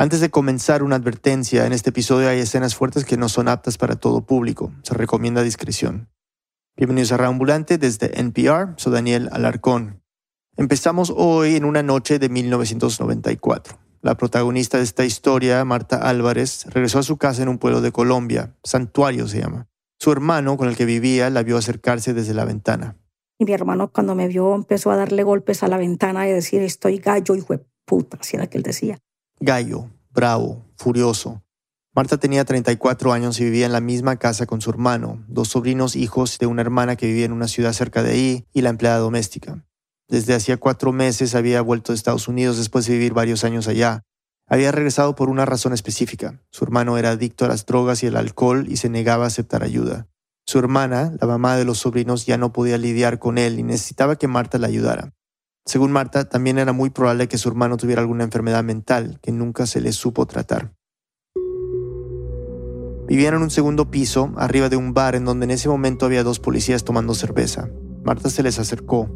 [0.00, 3.78] Antes de comenzar una advertencia, en este episodio hay escenas fuertes que no son aptas
[3.78, 4.70] para todo público.
[4.84, 6.08] Se recomienda discreción.
[6.76, 8.74] Bienvenidos a Reambulante desde NPR.
[8.76, 10.00] Soy Daniel Alarcón.
[10.56, 13.76] Empezamos hoy en una noche de 1994.
[14.00, 17.90] La protagonista de esta historia, Marta Álvarez, regresó a su casa en un pueblo de
[17.90, 19.66] Colombia, Santuario se llama.
[19.98, 22.96] Su hermano, con el que vivía, la vio acercarse desde la ventana.
[23.36, 26.62] Y mi hermano cuando me vio empezó a darle golpes a la ventana y decir,
[26.62, 29.00] estoy gallo, hijo de puta, así era que él decía.
[29.40, 31.44] Gallo, bravo, furioso.
[31.94, 35.94] Marta tenía 34 años y vivía en la misma casa con su hermano, dos sobrinos
[35.94, 38.98] hijos de una hermana que vivía en una ciudad cerca de ahí y la empleada
[38.98, 39.64] doméstica.
[40.08, 44.02] Desde hacía cuatro meses había vuelto de Estados Unidos después de vivir varios años allá.
[44.48, 46.42] Había regresado por una razón específica.
[46.50, 49.62] Su hermano era adicto a las drogas y el alcohol y se negaba a aceptar
[49.62, 50.08] ayuda.
[50.46, 54.16] Su hermana, la mamá de los sobrinos, ya no podía lidiar con él y necesitaba
[54.16, 55.12] que Marta la ayudara.
[55.68, 59.66] Según Marta, también era muy probable que su hermano tuviera alguna enfermedad mental que nunca
[59.66, 60.72] se le supo tratar.
[63.06, 66.24] Vivían en un segundo piso, arriba de un bar en donde en ese momento había
[66.24, 67.68] dos policías tomando cerveza.
[68.02, 69.10] Marta se les acercó,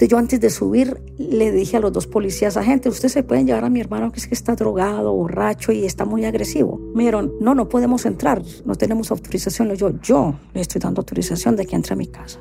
[0.00, 3.64] yo antes de subir le dije a los dos policías, agentes, ustedes se pueden llevar
[3.64, 6.80] a mi hermano que es que está drogado, borracho y está muy agresivo.
[6.92, 9.72] Me dijeron, no, no podemos entrar, no tenemos autorización.
[9.76, 12.40] Yo, yo le estoy dando autorización de que entre a mi casa.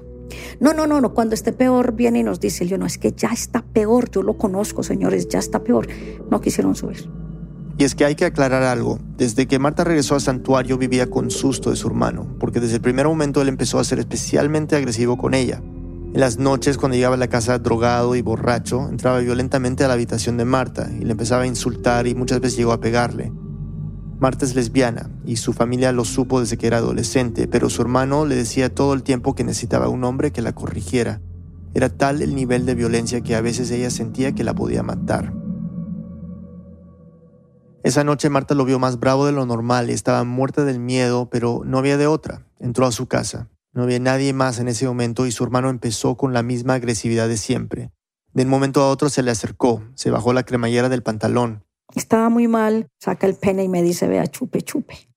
[0.60, 3.12] No, no, no, no, cuando esté peor viene y nos dice, yo no, es que
[3.12, 5.88] ya está peor, yo lo conozco, señores, ya está peor.
[6.30, 7.10] No quisieron subir.
[7.78, 9.00] Y es que hay que aclarar algo.
[9.18, 12.82] Desde que Marta regresó al santuario vivía con susto de su hermano, porque desde el
[12.82, 15.62] primer momento él empezó a ser especialmente agresivo con ella.
[16.14, 19.96] En las noches, cuando llegaba a la casa drogado y borracho, entraba violentamente a la
[19.96, 23.32] habitación de Marta y le empezaba a insultar y muchas veces llegó a pegarle.
[24.24, 28.26] Marta es lesbiana y su familia lo supo desde que era adolescente, pero su hermano
[28.26, 31.20] le decía todo el tiempo que necesitaba un hombre que la corrigiera.
[31.74, 35.34] Era tal el nivel de violencia que a veces ella sentía que la podía matar.
[37.84, 41.30] Esa noche Marta lo vio más bravo de lo normal y estaba muerta del miedo,
[41.30, 42.48] pero no había de otra.
[42.62, 43.50] Entró a su casa.
[43.74, 47.28] No había nadie más en ese momento y su hermano empezó con la misma agresividad
[47.28, 47.92] de siempre.
[48.32, 51.66] De un momento a otro se le acercó, se bajó la cremallera del pantalón.
[51.96, 55.10] Estaba muy mal, saca el pene y me dice, vea, chupe, chupe.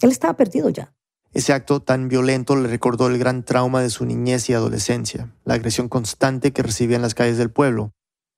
[0.00, 0.94] Él estaba perdido ya.
[1.32, 5.54] Ese acto tan violento le recordó el gran trauma de su niñez y adolescencia, la
[5.54, 7.92] agresión constante que recibía en las calles del pueblo.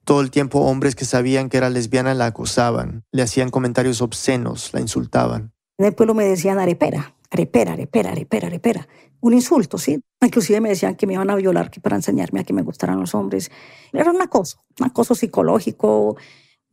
[0.04, 4.72] Todo el tiempo hombres que sabían que era lesbiana la acosaban, le hacían comentarios obscenos,
[4.72, 5.53] la insultaban.
[5.77, 8.88] En el pueblo me decían arepera, arepera, arepera, arepera, arepera.
[9.21, 10.00] Un insulto, ¿sí?
[10.22, 13.15] Inclusive me decían que me iban a violar para enseñarme a que me gustaran los
[13.15, 13.50] hombres.
[13.93, 16.16] Era un acoso, un acoso psicológico,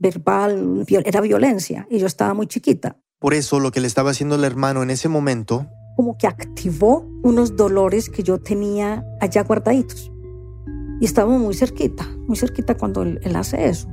[0.04, 2.98] verbal, era violencia y yo estaba muy chiquita.
[3.20, 5.66] Por eso lo que le estaba haciendo el hermano en ese momento...
[5.96, 10.12] Como que activó unos dolores que yo tenía allá guardaditos.
[11.00, 13.88] Y estábamos muy cerquita, muy cerquita cuando él, él hace eso.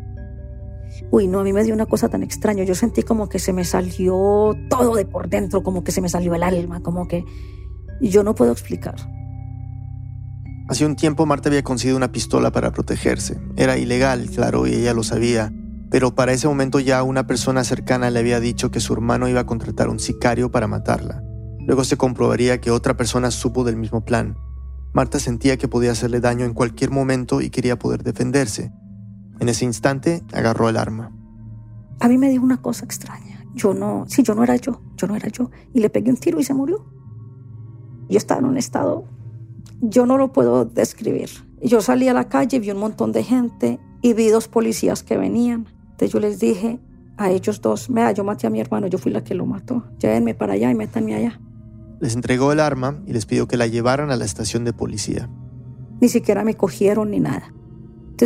[1.12, 2.64] Uy, no, a mí me dio una cosa tan extraña.
[2.64, 6.08] Yo sentí como que se me salió todo de por dentro, como que se me
[6.08, 7.24] salió el alma, como que...
[8.00, 8.96] Yo no puedo explicar.
[10.68, 13.38] Hace un tiempo Marta había conseguido una pistola para protegerse.
[13.56, 15.52] Era ilegal, claro, y ella lo sabía.
[15.90, 19.40] Pero para ese momento ya una persona cercana le había dicho que su hermano iba
[19.40, 21.22] a contratar un sicario para matarla.
[21.66, 24.36] Luego se comprobaría que otra persona supo del mismo plan.
[24.92, 28.72] Marta sentía que podía hacerle daño en cualquier momento y quería poder defenderse.
[29.40, 31.12] En ese instante agarró el arma.
[32.00, 33.44] A mí me dijo una cosa extraña.
[33.54, 35.50] Yo no, sí, yo no era yo, yo no era yo.
[35.74, 36.86] Y le pegué un tiro y se murió.
[38.08, 39.04] Yo estaba en un estado,
[39.80, 41.30] yo no lo puedo describir.
[41.62, 45.16] Yo salí a la calle, vi un montón de gente y vi dos policías que
[45.16, 45.66] venían.
[46.00, 46.78] Entonces yo les dije
[47.16, 49.84] a ellos dos, vea, yo maté a mi hermano, yo fui la que lo mató.
[49.98, 51.40] Llévenme para allá y métanme allá.
[52.00, 55.28] Les entregó el arma y les pidió que la llevaran a la estación de policía.
[56.00, 57.52] Ni siquiera me cogieron ni nada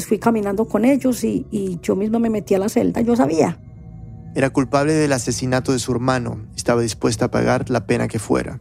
[0.00, 3.60] fui caminando con ellos y, y yo misma me metí a la celda, yo sabía.
[4.34, 8.60] Era culpable del asesinato de su hermano estaba dispuesta a pagar la pena que fuera.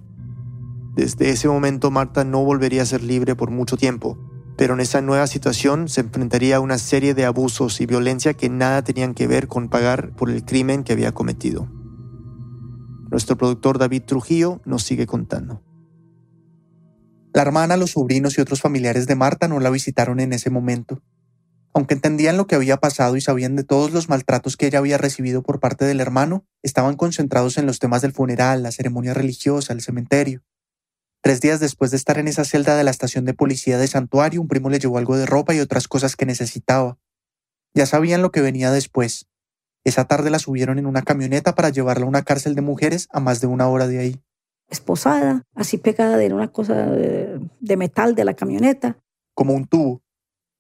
[0.96, 4.18] Desde ese momento Marta no volvería a ser libre por mucho tiempo,
[4.58, 8.50] pero en esa nueva situación se enfrentaría a una serie de abusos y violencia que
[8.50, 11.68] nada tenían que ver con pagar por el crimen que había cometido.
[13.10, 15.62] Nuestro productor David Trujillo nos sigue contando.
[17.34, 21.02] La hermana, los sobrinos y otros familiares de Marta no la visitaron en ese momento.
[21.74, 25.00] Aunque entendían lo que había pasado y sabían de todos los maltratos que ella había
[25.00, 29.74] recibido por parte del hermano, estaban concentrados en los temas del funeral, la ceremonia religiosa,
[29.74, 30.44] el cementerio.
[31.24, 34.42] Tres días después de estar en esa celda de la estación de policía de Santuario,
[34.42, 36.98] un primo le llevó algo de ropa y otras cosas que necesitaba.
[37.74, 39.30] Ya sabían lo que venía después.
[39.86, 43.22] Esa tarde la subieron en una camioneta para llevarla a una cárcel de mujeres a
[43.22, 44.22] más de una hora de ahí.
[44.68, 49.00] Esposada, así pegada de una cosa de, de metal de la camioneta.
[49.34, 50.02] Como un tubo.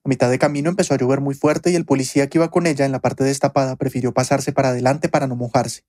[0.05, 2.67] A mitad de camino empezó a llover muy fuerte y el policía que iba con
[2.67, 5.81] ella en la parte destapada prefirió pasarse para adelante para no mojarse.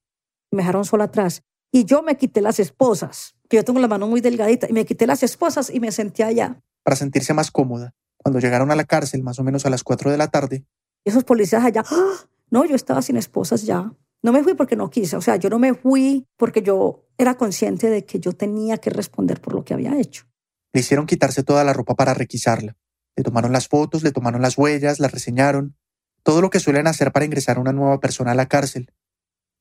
[0.51, 4.09] Me dejaron sola atrás y yo me quité las esposas, que yo tengo la mano
[4.09, 6.61] muy delgadita, y me quité las esposas y me senté allá.
[6.83, 10.11] Para sentirse más cómoda, cuando llegaron a la cárcel, más o menos a las 4
[10.11, 10.65] de la tarde.
[11.05, 12.27] Esos policías allá, ¡ah!
[12.51, 13.93] no, yo estaba sin esposas ya.
[14.25, 17.37] No me fui porque no quise, o sea, yo no me fui porque yo era
[17.37, 20.25] consciente de que yo tenía que responder por lo que había hecho.
[20.73, 22.77] Le hicieron quitarse toda la ropa para requisarla.
[23.15, 25.77] Le tomaron las fotos, le tomaron las huellas, la reseñaron,
[26.25, 28.91] todo lo que suelen hacer para ingresar a una nueva persona a la cárcel.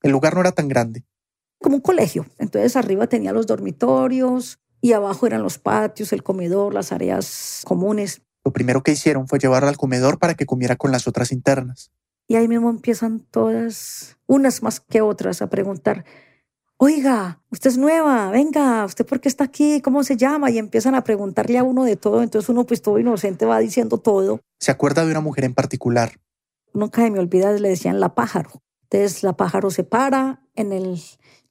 [0.01, 1.05] El lugar no era tan grande.
[1.63, 2.27] Como un colegio.
[2.37, 8.21] Entonces arriba tenía los dormitorios y abajo eran los patios, el comedor, las áreas comunes.
[8.43, 11.89] Lo primero que hicieron fue llevarla al comedor para que comiera con las otras internas.
[12.27, 16.03] Y ahí mismo empiezan todas, unas más que otras, a preguntar,
[16.75, 19.79] oiga, usted es nueva, venga, ¿usted por qué está aquí?
[19.81, 20.51] ¿Cómo se llama?
[20.51, 23.99] Y empiezan a preguntarle a uno de todo, entonces uno pues todo inocente va diciendo
[23.99, 24.41] todo.
[24.59, 26.19] Se acuerda de una mujer en particular.
[26.73, 28.49] Nunca se me olvida, le decían la pájaro.
[28.89, 30.97] Entonces la pájaro se para en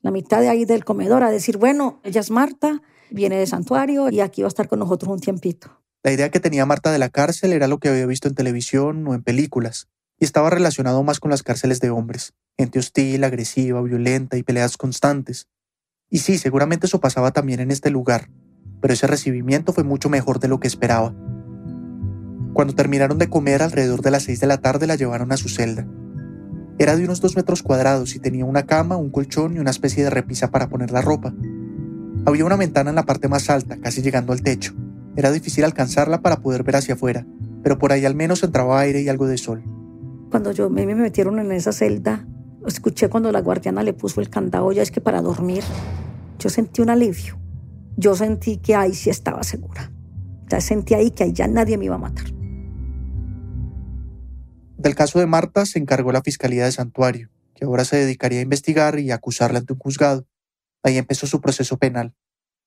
[0.00, 4.10] la mitad de ahí del comedor a decir, bueno, ella es Marta, viene de santuario
[4.10, 5.82] y aquí va a estar con nosotros un tiempito.
[6.02, 9.06] La idea que tenía Marta de la cárcel era lo que había visto en televisión
[9.06, 9.88] o en películas,
[10.18, 14.76] y estaba relacionado más con las cárceles de hombres gente hostil, agresiva, violenta y peleas
[14.76, 15.48] constantes.
[16.10, 18.28] Y sí, seguramente eso pasaba también en este lugar,
[18.80, 21.14] pero ese recibimiento fue mucho mejor de lo que esperaba.
[22.52, 25.48] Cuando terminaron de comer alrededor de las seis de la tarde la llevaron a su
[25.48, 25.86] celda.
[26.78, 30.04] Era de unos dos metros cuadrados y tenía una cama, un colchón y una especie
[30.04, 31.34] de repisa para poner la ropa.
[32.24, 34.74] Había una ventana en la parte más alta, casi llegando al techo.
[35.16, 37.26] Era difícil alcanzarla para poder ver hacia afuera,
[37.62, 39.62] pero por ahí al menos entraba aire y algo de sol.
[40.30, 42.26] Cuando yo me metieron en esa celda,
[42.66, 45.64] Escuché cuando la guardiana le puso el candado, ya es que para dormir,
[46.38, 47.38] yo sentí un alivio.
[47.96, 49.90] Yo sentí que ahí sí estaba segura.
[50.48, 52.26] Ya sentí ahí que ahí ya nadie me iba a matar.
[54.82, 58.42] Del caso de Marta se encargó la Fiscalía de Santuario, que ahora se dedicaría a
[58.42, 60.26] investigar y acusarla ante un juzgado.
[60.82, 62.14] Ahí empezó su proceso penal.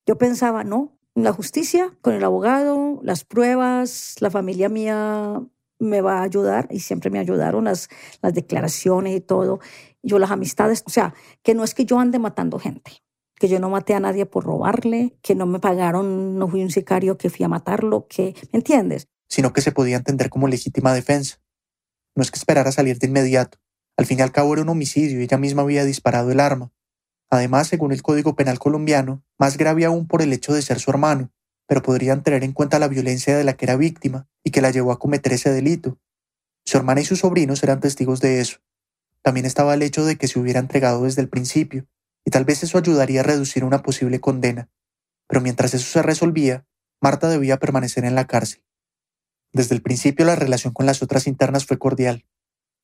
[0.05, 5.41] Yo pensaba, no, la justicia, con el abogado, las pruebas, la familia mía
[5.77, 7.89] me va a ayudar y siempre me ayudaron las,
[8.21, 9.59] las declaraciones y todo.
[10.01, 11.13] Yo las amistades, o sea,
[11.43, 13.03] que no es que yo ande matando gente,
[13.37, 16.71] que yo no maté a nadie por robarle, que no me pagaron, no fui un
[16.71, 19.09] sicario que fui a matarlo, que, ¿me entiendes?
[19.27, 21.41] Sino que se podía entender como legítima defensa.
[22.15, 23.59] No es que esperara salir de inmediato.
[23.97, 26.71] Al fin y al cabo era un homicidio y ella misma había disparado el arma.
[27.29, 30.91] Además, según el Código Penal colombiano, más grave aún por el hecho de ser su
[30.91, 31.31] hermano,
[31.67, 34.71] pero podrían tener en cuenta la violencia de la que era víctima y que la
[34.71, 35.99] llevó a cometer ese delito.
[36.65, 38.59] Su hermana y sus sobrinos eran testigos de eso.
[39.21, 41.87] También estaba el hecho de que se hubiera entregado desde el principio,
[42.23, 44.69] y tal vez eso ayudaría a reducir una posible condena.
[45.27, 46.65] Pero mientras eso se resolvía,
[47.01, 48.63] Marta debía permanecer en la cárcel.
[49.55, 52.25] Desde el principio la relación con las otras internas fue cordial.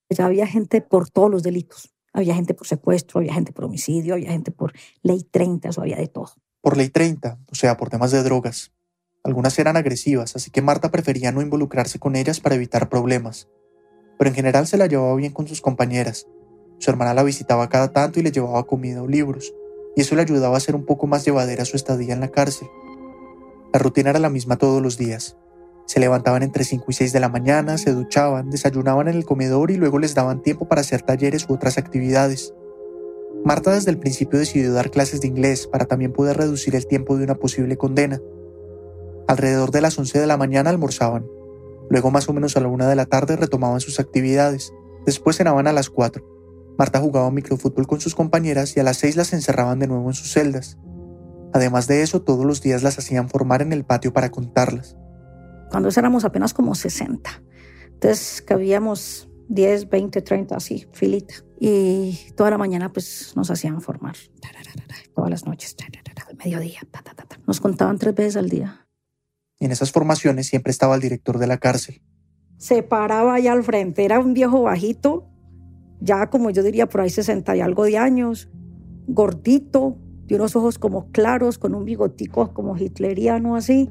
[0.10, 1.94] Ya había gente por todos los delitos.
[2.14, 4.74] Había gente por secuestro, había gente por homicidio, había gente por
[5.04, 6.32] ley 30, eso había de todo
[6.62, 8.72] por ley 30, o sea, por temas de drogas.
[9.24, 13.50] Algunas eran agresivas, así que Marta prefería no involucrarse con ellas para evitar problemas.
[14.18, 16.28] Pero en general se la llevaba bien con sus compañeras.
[16.78, 19.54] Su hermana la visitaba cada tanto y le llevaba comida o libros,
[19.96, 22.68] y eso le ayudaba a ser un poco más llevadera su estadía en la cárcel.
[23.74, 25.38] La rutina era la misma todos los días.
[25.92, 29.72] Se levantaban entre 5 y 6 de la mañana, se duchaban, desayunaban en el comedor
[29.72, 32.54] y luego les daban tiempo para hacer talleres u otras actividades.
[33.44, 37.18] Marta desde el principio decidió dar clases de inglés para también poder reducir el tiempo
[37.18, 38.22] de una posible condena.
[39.28, 41.28] Alrededor de las 11 de la mañana almorzaban.
[41.90, 44.72] Luego más o menos a la 1 de la tarde retomaban sus actividades.
[45.06, 46.26] Después cenaban a las 4.
[46.78, 50.14] Marta jugaba microfútbol con sus compañeras y a las 6 las encerraban de nuevo en
[50.14, 50.78] sus celdas.
[51.52, 54.96] Además de eso, todos los días las hacían formar en el patio para contarlas.
[55.72, 57.32] Cuando éramos apenas como 60.
[57.86, 61.34] Entonces cabíamos 10, 20, 30, así, filita.
[61.60, 64.16] Y toda la mañana pues nos hacían formar,
[65.16, 65.76] todas las noches,
[66.28, 66.80] al mediodía,
[67.48, 68.88] nos contaban tres veces al día.
[69.60, 72.02] Y en esas formaciones siempre estaba el director de la cárcel.
[72.58, 75.30] Se paraba allá al frente, era un viejo bajito,
[76.00, 78.50] ya como yo diría por ahí 60 y algo de años,
[79.08, 83.90] gordito, de unos ojos como claros, con un bigotico como hitleriano así,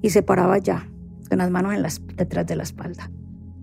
[0.00, 0.90] y se paraba allá,
[1.28, 3.10] con las manos en las, detrás de la espalda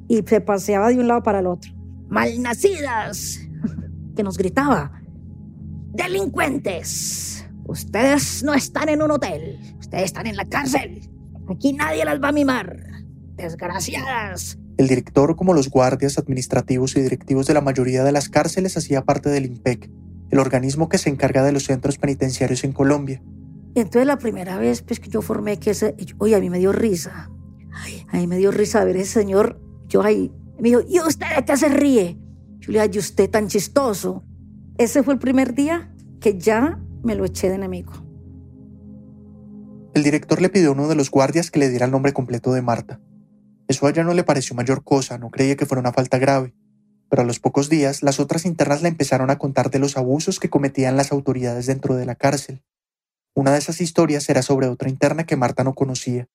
[0.08, 1.72] y se paseaba de un lado para el otro.
[2.10, 3.40] ¡Malnacidas!
[4.16, 5.02] que nos gritaba.
[5.94, 7.46] ¡Delincuentes!
[7.66, 11.10] Ustedes no están en un hotel, ustedes están en la cárcel.
[11.50, 12.78] Aquí nadie las va a mimar.
[13.36, 14.60] Desgraciadas.
[14.78, 19.04] El director, como los guardias administrativos y directivos de la mayoría de las cárceles, hacía
[19.04, 19.90] parte del IMPEC,
[20.30, 23.22] el organismo que se encarga de los centros penitenciarios en Colombia.
[23.76, 26.60] Y entonces la primera vez pues, que yo formé que ese, oye, a mí me
[26.60, 27.30] dio risa,
[28.10, 29.60] ahí me dio risa ver ese señor.
[29.88, 32.18] Yo ahí, me dijo, ¿y usted de qué se ríe?
[32.60, 34.24] Yo le dije, ¿y usted tan chistoso?
[34.78, 37.94] Ese fue el primer día que ya me lo eché de enemigo.
[39.94, 42.52] El director le pidió a uno de los guardias que le diera el nombre completo
[42.54, 43.00] de Marta.
[43.68, 46.56] Eso a ella no le pareció mayor cosa, no creía que fuera una falta grave.
[47.10, 50.40] Pero a los pocos días, las otras internas le empezaron a contar de los abusos
[50.40, 52.64] que cometían las autoridades dentro de la cárcel.
[53.36, 56.28] Una de esas historias era sobre otra interna que Marta no conocía.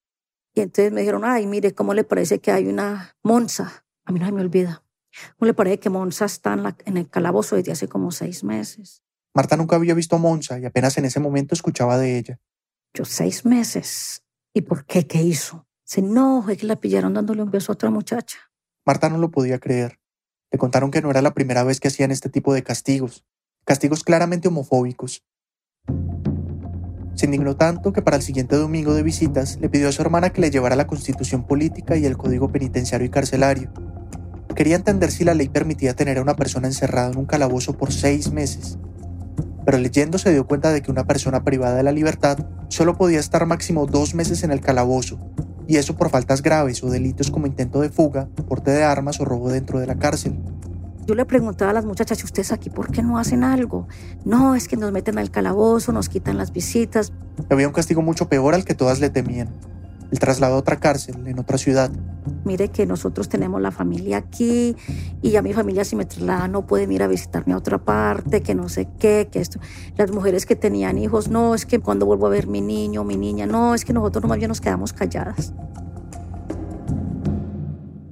[0.58, 3.84] Y entonces me dijeron, ay, mire, ¿cómo le parece que hay una Monza?
[4.04, 4.82] A mí no me olvida.
[5.36, 9.04] ¿Cómo le parece que Monza está en, en el calabozo desde hace como seis meses?
[9.34, 12.40] Marta nunca había visto a Monza y apenas en ese momento escuchaba de ella.
[12.92, 14.24] Yo seis meses.
[14.52, 15.06] ¿Y por qué?
[15.06, 15.68] ¿Qué hizo?
[15.84, 18.38] Se no, es que la pillaron dándole un beso a otra muchacha.
[18.84, 20.00] Marta no lo podía creer.
[20.50, 23.24] Le contaron que no era la primera vez que hacían este tipo de castigos,
[23.64, 25.22] castigos claramente homofóbicos,
[27.18, 30.30] se indignó tanto que para el siguiente domingo de visitas le pidió a su hermana
[30.30, 33.72] que le llevara la constitución política y el código penitenciario y carcelario.
[34.54, 37.92] Quería entender si la ley permitía tener a una persona encerrada en un calabozo por
[37.92, 38.78] seis meses.
[39.64, 43.18] Pero leyendo se dio cuenta de que una persona privada de la libertad solo podía
[43.18, 45.18] estar máximo dos meses en el calabozo,
[45.66, 49.24] y eso por faltas graves o delitos como intento de fuga, porte de armas o
[49.24, 50.38] robo dentro de la cárcel.
[51.08, 53.88] Yo le preguntaba a las muchachas, ¿ustedes aquí por qué no hacen algo?
[54.26, 57.14] No, es que nos meten al calabozo, nos quitan las visitas.
[57.48, 59.48] Había un castigo mucho peor al que todas le temían.
[60.12, 61.90] El traslado a otra cárcel, en otra ciudad.
[62.44, 64.76] Mire que nosotros tenemos la familia aquí
[65.22, 68.42] y ya mi familia si me traslada no pueden ir a visitarme a otra parte,
[68.42, 69.60] que no sé qué, que esto.
[69.96, 73.16] Las mujeres que tenían hijos, no, es que cuando vuelvo a ver mi niño, mi
[73.16, 75.54] niña, no, es que nosotros nomás bien nos quedamos calladas.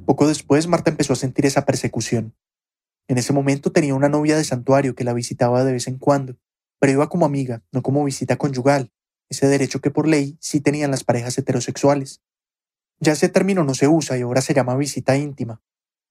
[0.07, 2.33] Poco después, Marta empezó a sentir esa persecución.
[3.09, 6.37] En ese momento tenía una novia de santuario que la visitaba de vez en cuando,
[6.81, 8.91] pero iba como amiga, no como visita conyugal,
[9.29, 12.21] ese derecho que por ley sí tenían las parejas heterosexuales.
[12.99, 15.63] Ya ese término no se usa y ahora se llama visita íntima.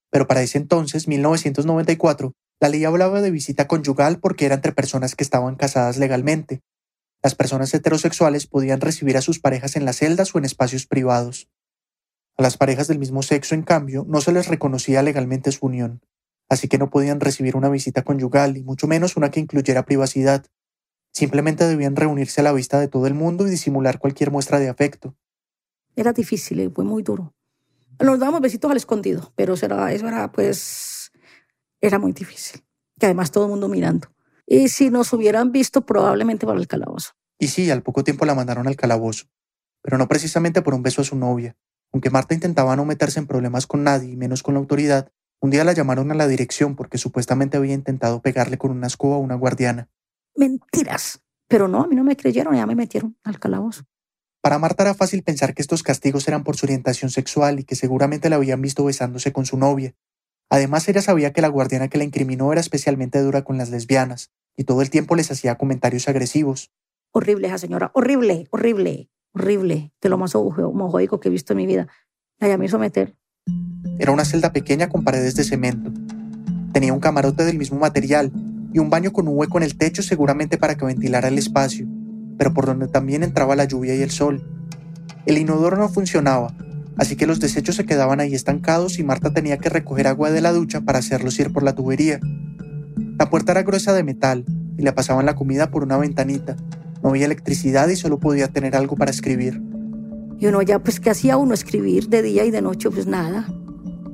[0.09, 5.15] Pero para ese entonces, 1994, la ley hablaba de visita conyugal porque era entre personas
[5.15, 6.61] que estaban casadas legalmente.
[7.21, 11.49] Las personas heterosexuales podían recibir a sus parejas en las celdas o en espacios privados.
[12.37, 16.01] A las parejas del mismo sexo, en cambio, no se les reconocía legalmente su unión
[16.49, 20.45] así que no podían recibir una visita conyugal y mucho menos una que incluyera privacidad.
[21.11, 24.69] Simplemente debían reunirse a la vista de todo el mundo y disimular cualquier muestra de
[24.69, 25.15] afecto.
[25.95, 27.33] Era difícil, eh, fue muy duro.
[27.99, 31.11] Nos dábamos besitos al escondido, pero eso era, eso era pues,
[31.79, 32.61] era muy difícil.
[32.99, 34.09] Que además todo el mundo mirando.
[34.45, 37.11] Y si nos hubieran visto, probablemente para el calabozo.
[37.39, 39.25] Y sí, al poco tiempo la mandaron al calabozo,
[39.81, 41.57] pero no precisamente por un beso a su novia.
[41.91, 45.11] Aunque Marta intentaba no meterse en problemas con nadie, y menos con la autoridad,
[45.45, 49.17] un día la llamaron a la dirección porque supuestamente había intentado pegarle con una escoba
[49.17, 49.89] a una guardiana.
[50.35, 51.21] Mentiras.
[51.47, 53.83] Pero no, a mí no me creyeron y ya me metieron al calabozo.
[54.41, 57.75] Para Marta era fácil pensar que estos castigos eran por su orientación sexual y que
[57.75, 59.93] seguramente la habían visto besándose con su novia.
[60.49, 64.31] Además, ella sabía que la guardiana que la incriminó era especialmente dura con las lesbianas
[64.57, 66.71] y todo el tiempo les hacía comentarios agresivos.
[67.11, 71.67] Horrible esa señora, horrible, horrible, horrible, de lo más homofóbico que he visto en mi
[71.67, 71.87] vida.
[72.39, 73.15] La me hizo meter.
[73.97, 75.91] Era una celda pequeña con paredes de cemento.
[76.73, 78.31] Tenía un camarote del mismo material
[78.73, 81.87] y un baño con un hueco en el techo seguramente para que ventilara el espacio,
[82.37, 84.43] pero por donde también entraba la lluvia y el sol.
[85.25, 86.53] El inodoro no funcionaba,
[86.97, 90.41] así que los desechos se quedaban ahí estancados y Marta tenía que recoger agua de
[90.41, 92.19] la ducha para hacerlos ir por la tubería.
[93.17, 94.43] La puerta era gruesa de metal
[94.77, 96.57] y le pasaban la comida por una ventanita.
[97.01, 99.61] No había electricidad y solo podía tener algo para escribir.
[100.37, 101.53] Y uno ya, pues, ¿qué hacía uno?
[101.53, 103.47] Escribir de día y de noche, pues nada.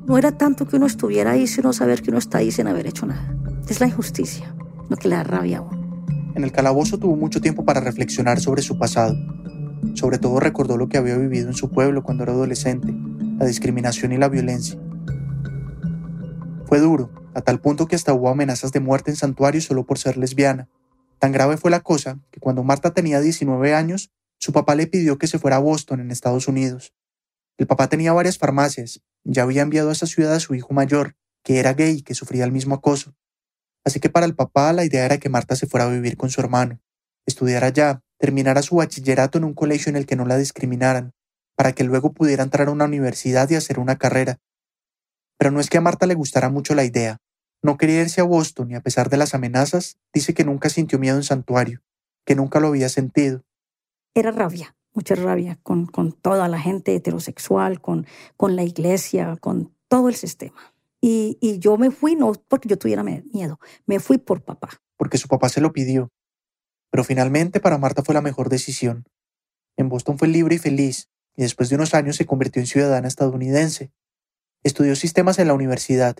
[0.05, 2.88] No era tanto que uno estuviera ahí, sino saber que uno está ahí sin haber
[2.88, 3.36] hecho nada.
[3.70, 4.55] Es la injusticia,
[4.89, 5.63] lo que le da rabia.
[6.36, 9.15] En el calabozo tuvo mucho tiempo para reflexionar sobre su pasado.
[9.93, 12.93] Sobre todo recordó lo que había vivido en su pueblo cuando era adolescente,
[13.38, 14.79] la discriminación y la violencia.
[16.65, 20.00] Fue duro, a tal punto que hasta hubo amenazas de muerte en santuario solo por
[20.00, 20.67] ser lesbiana.
[21.20, 25.17] Tan grave fue la cosa que cuando Marta tenía 19 años, su papá le pidió
[25.17, 26.93] que se fuera a Boston, en Estados Unidos.
[27.58, 31.16] El papá tenía varias farmacias, ya había enviado a esa ciudad a su hijo mayor,
[31.44, 33.16] que era gay y que sufría el mismo acoso.
[33.84, 36.30] Así que para el papá la idea era que Marta se fuera a vivir con
[36.30, 36.80] su hermano,
[37.25, 41.13] estudiara allá, terminara su bachillerato en un colegio en el que no la discriminaran,
[41.56, 44.40] para que luego pudiera entrar a una universidad y hacer una carrera.
[45.38, 47.18] Pero no es que a Marta le gustara mucho la idea.
[47.63, 51.00] No quería irse a Boston y a pesar de las amenazas, dice que nunca sintió
[51.00, 51.82] miedo en santuario,
[52.25, 53.44] que nunca lo había sentido.
[54.13, 58.05] Era rabia, mucha rabia con, con toda la gente heterosexual, con,
[58.38, 60.74] con la iglesia, con todo el sistema.
[61.01, 64.69] Y, y yo me fui no porque yo tuviera miedo, me fui por papá.
[64.98, 66.12] Porque su papá se lo pidió.
[66.91, 69.05] Pero finalmente para Marta fue la mejor decisión.
[69.77, 73.07] En Boston fue libre y feliz, y después de unos años se convirtió en ciudadana
[73.07, 73.91] estadounidense.
[74.63, 76.17] Estudió sistemas en la universidad,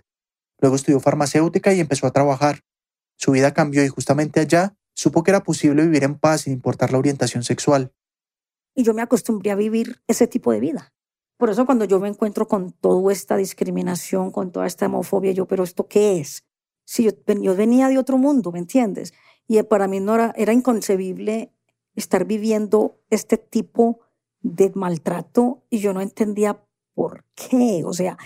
[0.60, 2.62] luego estudió farmacéutica y empezó a trabajar.
[3.18, 6.92] Su vida cambió y justamente allá supo que era posible vivir en paz sin importar
[6.92, 7.92] la orientación sexual.
[8.76, 10.94] Y yo me acostumbré a vivir ese tipo de vida.
[11.38, 15.48] Por eso cuando yo me encuentro con toda esta discriminación, con toda esta homofobia, yo,
[15.48, 16.46] pero ¿esto qué es?
[16.86, 17.12] Si yo,
[17.42, 19.14] yo venía de otro mundo, ¿me entiendes?
[19.48, 21.52] Y para mí no era, era inconcebible
[21.96, 24.00] estar viviendo este tipo
[24.42, 26.64] de maltrato y yo no entendía
[26.94, 27.84] por qué.
[27.86, 28.18] O sea,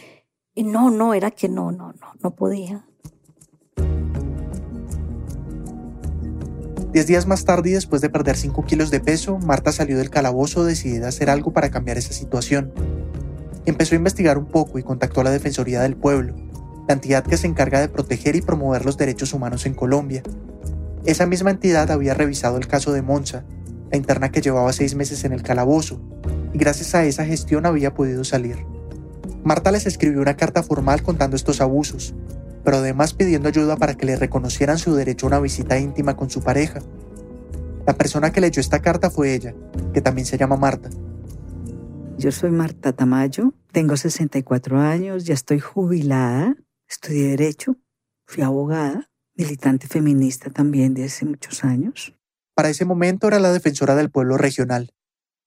[0.55, 2.87] no, no, era que no, no, no, no podía.
[6.95, 10.09] Diez días más tarde y después de perder 5 kilos de peso, Marta salió del
[10.09, 12.71] calabozo decidida a hacer algo para cambiar esa situación.
[13.65, 16.33] Empezó a investigar un poco y contactó a la Defensoría del Pueblo,
[16.87, 20.23] la entidad que se encarga de proteger y promover los derechos humanos en Colombia.
[21.03, 23.43] Esa misma entidad había revisado el caso de Monza,
[23.91, 25.99] la interna que llevaba seis meses en el calabozo,
[26.53, 28.65] y gracias a esa gestión había podido salir.
[29.43, 32.15] Marta les escribió una carta formal contando estos abusos,
[32.65, 36.29] pero además pidiendo ayuda para que le reconocieran su derecho a una visita íntima con
[36.29, 36.81] su pareja.
[37.85, 39.53] La persona que leyó esta carta fue ella,
[39.93, 40.89] que también se llama Marta.
[42.17, 46.55] Yo soy Marta Tamayo, tengo 64 años, ya estoy jubilada,
[46.89, 47.77] estudié Derecho,
[48.25, 52.15] fui abogada, militante feminista también de hace muchos años.
[52.55, 54.93] Para ese momento era la defensora del pueblo regional,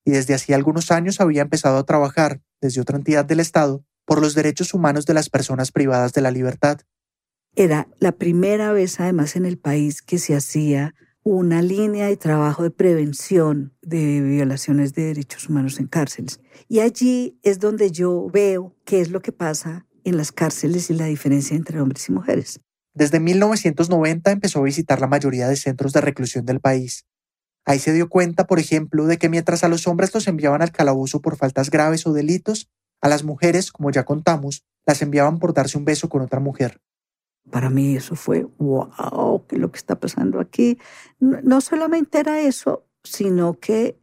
[0.05, 4.21] y desde hacía algunos años había empezado a trabajar, desde otra entidad del Estado, por
[4.21, 6.79] los derechos humanos de las personas privadas de la libertad.
[7.55, 12.63] Era la primera vez además en el país que se hacía una línea de trabajo
[12.63, 16.39] de prevención de violaciones de derechos humanos en cárceles.
[16.67, 20.93] Y allí es donde yo veo qué es lo que pasa en las cárceles y
[20.93, 22.61] la diferencia entre hombres y mujeres.
[22.93, 27.05] Desde 1990 empezó a visitar la mayoría de centros de reclusión del país.
[27.65, 30.71] Ahí se dio cuenta, por ejemplo, de que mientras a los hombres los enviaban al
[30.71, 32.69] calabozo por faltas graves o delitos,
[33.01, 36.81] a las mujeres, como ya contamos, las enviaban por darse un beso con otra mujer.
[37.51, 40.77] Para mí eso fue, wow, ¿qué es lo que está pasando aquí?
[41.19, 43.99] No, solamente era eso, sino que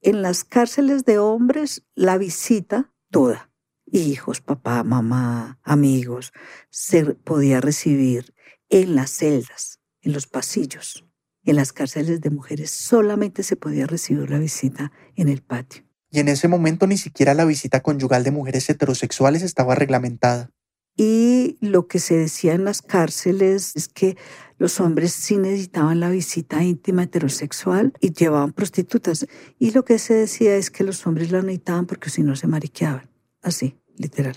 [0.00, 3.50] en las cárceles de hombres la visita toda,
[3.86, 6.32] hijos, papá, mamá, amigos,
[6.70, 8.34] se podía recibir
[8.68, 11.04] en las celdas, en los pasillos.
[11.44, 16.20] En las cárceles de mujeres solamente se podía recibir la visita en el patio y
[16.20, 20.50] en ese momento ni siquiera la visita conyugal de mujeres heterosexuales estaba reglamentada.
[20.96, 24.16] Y lo que se decía en las cárceles es que
[24.58, 29.26] los hombres sí necesitaban la visita íntima heterosexual y llevaban prostitutas.
[29.58, 32.46] Y lo que se decía es que los hombres la necesitaban porque si no se
[32.46, 33.10] mariqueaban.
[33.42, 34.36] Así, literal.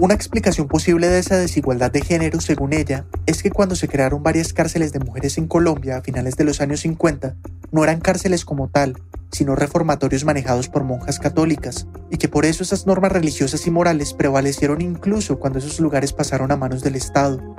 [0.00, 4.22] Una explicación posible de esa desigualdad de género, según ella, es que cuando se crearon
[4.22, 7.34] varias cárceles de mujeres en Colombia a finales de los años 50,
[7.72, 8.96] no eran cárceles como tal,
[9.32, 14.14] sino reformatorios manejados por monjas católicas, y que por eso esas normas religiosas y morales
[14.14, 17.56] prevalecieron incluso cuando esos lugares pasaron a manos del Estado.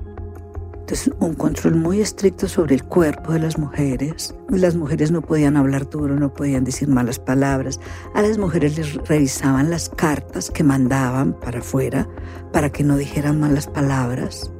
[0.90, 4.34] Entonces, un control muy estricto sobre el cuerpo de las mujeres.
[4.50, 7.80] Las mujeres no podían hablar duro, no podían decir malas palabras.
[8.16, 12.10] A las mujeres les revisaban las cartas que mandaban para afuera
[12.52, 14.52] para que no dijeran malas palabras.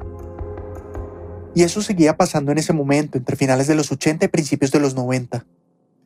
[1.56, 4.82] Y eso seguía pasando en ese momento, entre finales de los 80 y principios de
[4.82, 5.48] los 90.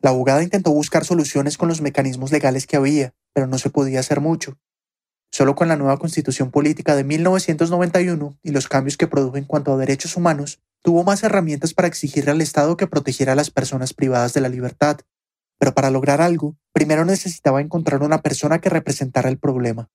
[0.00, 4.00] La abogada intentó buscar soluciones con los mecanismos legales que había, pero no se podía
[4.00, 4.56] hacer mucho.
[5.34, 9.72] Solo con la nueva constitución política de 1991 y los cambios que produjo en cuanto
[9.72, 13.94] a derechos humanos, tuvo más herramientas para exigirle al Estado que protegiera a las personas
[13.94, 15.00] privadas de la libertad.
[15.58, 19.90] Pero para lograr algo, primero necesitaba encontrar una persona que representara el problema.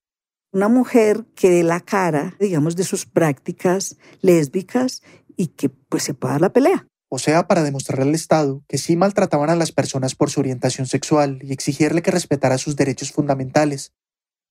[0.52, 5.00] Una mujer que dé la cara, digamos, de sus prácticas lésbicas
[5.38, 6.86] y que pues se pueda dar la pelea.
[7.08, 10.86] O sea, para demostrarle al Estado que sí maltrataban a las personas por su orientación
[10.86, 13.94] sexual y exigirle que respetara sus derechos fundamentales,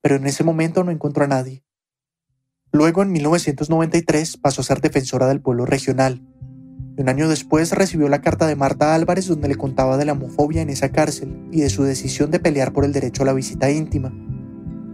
[0.01, 1.63] pero en ese momento no encontró a nadie.
[2.71, 6.21] Luego, en 1993, pasó a ser defensora del pueblo regional.
[6.97, 10.13] Y un año después recibió la carta de Marta Álvarez donde le contaba de la
[10.13, 13.33] homofobia en esa cárcel y de su decisión de pelear por el derecho a la
[13.33, 14.13] visita íntima.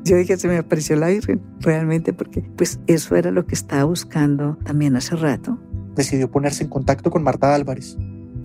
[0.04, 3.84] Yo dije, se me apareció la Virgen, realmente, porque pues eso era lo que estaba
[3.86, 5.60] buscando también hace rato.
[5.96, 7.98] Decidió ponerse en contacto con Marta Álvarez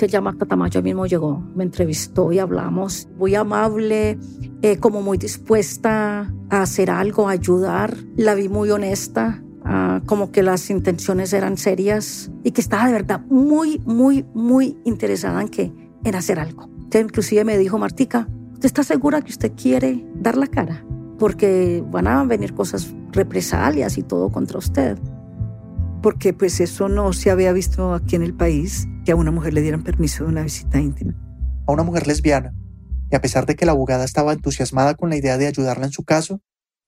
[0.06, 3.08] ya Marta Tamayo mismo llegó, me entrevistó y hablamos.
[3.16, 4.18] Muy amable,
[4.62, 7.96] eh, como muy dispuesta a hacer algo, a ayudar.
[8.16, 12.92] La vi muy honesta, ah, como que las intenciones eran serias y que estaba de
[12.92, 15.72] verdad muy, muy, muy interesada en, que,
[16.04, 16.64] en hacer algo.
[16.64, 20.84] Entonces, inclusive me dijo, Martica, ¿usted está segura que usted quiere dar la cara?
[21.18, 24.98] Porque van a venir cosas, represalias y todo contra usted
[26.02, 29.54] porque pues eso no se había visto aquí en el país, que a una mujer
[29.54, 31.14] le dieran permiso de una visita íntima.
[31.66, 32.54] A una mujer lesbiana,
[33.10, 35.92] y a pesar de que la abogada estaba entusiasmada con la idea de ayudarla en
[35.92, 36.40] su caso,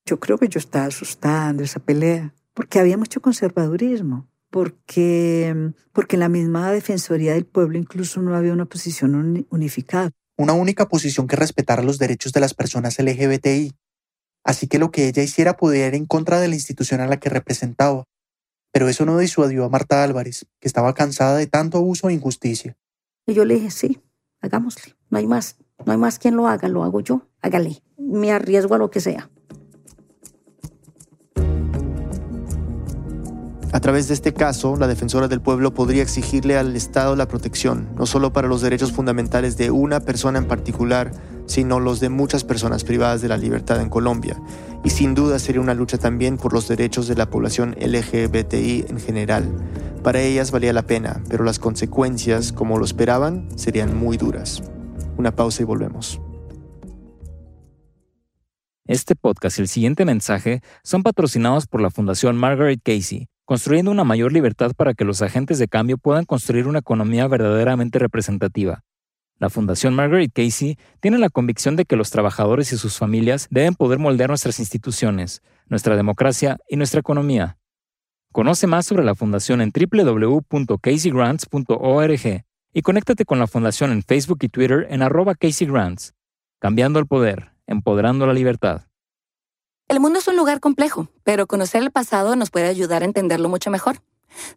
[0.07, 6.21] yo creo que yo estaba asustando esa pelea, porque había mucho conservadurismo, porque, porque en
[6.21, 10.11] la misma Defensoría del Pueblo incluso no había una posición unificada.
[10.37, 13.73] Una única posición que respetara los derechos de las personas LGBTI.
[14.45, 17.19] Así que lo que ella hiciera podía ir en contra de la institución a la
[17.19, 18.05] que representaba.
[18.73, 22.77] Pero eso no disuadió a Marta Álvarez, que estaba cansada de tanto abuso e injusticia.
[23.27, 24.03] Y yo le dije, sí,
[24.41, 24.97] hagámosle.
[25.11, 27.29] No hay más, no hay más quien lo haga, lo hago yo.
[27.43, 27.83] Hágale.
[27.99, 29.31] Me arriesgo a lo que sea.
[33.73, 37.89] A través de este caso, la defensora del pueblo podría exigirle al Estado la protección,
[37.97, 41.11] no solo para los derechos fundamentales de una persona en particular,
[41.47, 44.37] sino los de muchas personas privadas de la libertad en Colombia.
[44.85, 48.99] Y sin duda sería una lucha también por los derechos de la población LGBTI en
[48.99, 49.49] general.
[50.03, 54.63] Para ellas valía la pena, pero las consecuencias, como lo esperaban, serían muy duras.
[55.17, 56.21] Una pausa y volvemos.
[58.87, 64.05] Este podcast y el siguiente mensaje son patrocinados por la Fundación Margaret Casey construyendo una
[64.05, 68.83] mayor libertad para que los agentes de cambio puedan construir una economía verdaderamente representativa.
[69.43, 73.75] La Fundación Margaret Casey tiene la convicción de que los trabajadores y sus familias deben
[73.75, 77.59] poder moldear nuestras instituciones, nuestra democracia y nuestra economía.
[78.31, 84.49] Conoce más sobre la Fundación en www.caseygrants.org y conéctate con la Fundación en Facebook y
[84.49, 86.15] Twitter en arroba CaseyGrants,
[86.61, 88.83] cambiando el poder, empoderando la libertad.
[89.89, 93.49] El mundo es un lugar complejo, pero conocer el pasado nos puede ayudar a entenderlo
[93.49, 94.03] mucho mejor.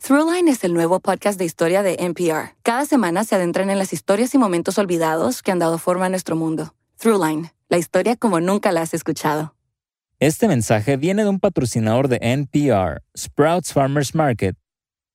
[0.01, 2.55] Throughline es el nuevo podcast de historia de NPR.
[2.63, 6.09] Cada semana se adentran en las historias y momentos olvidados que han dado forma a
[6.09, 6.75] nuestro mundo.
[6.97, 9.55] Throughline, la historia como nunca la has escuchado.
[10.19, 14.55] Este mensaje viene de un patrocinador de NPR, Sprouts Farmers Market.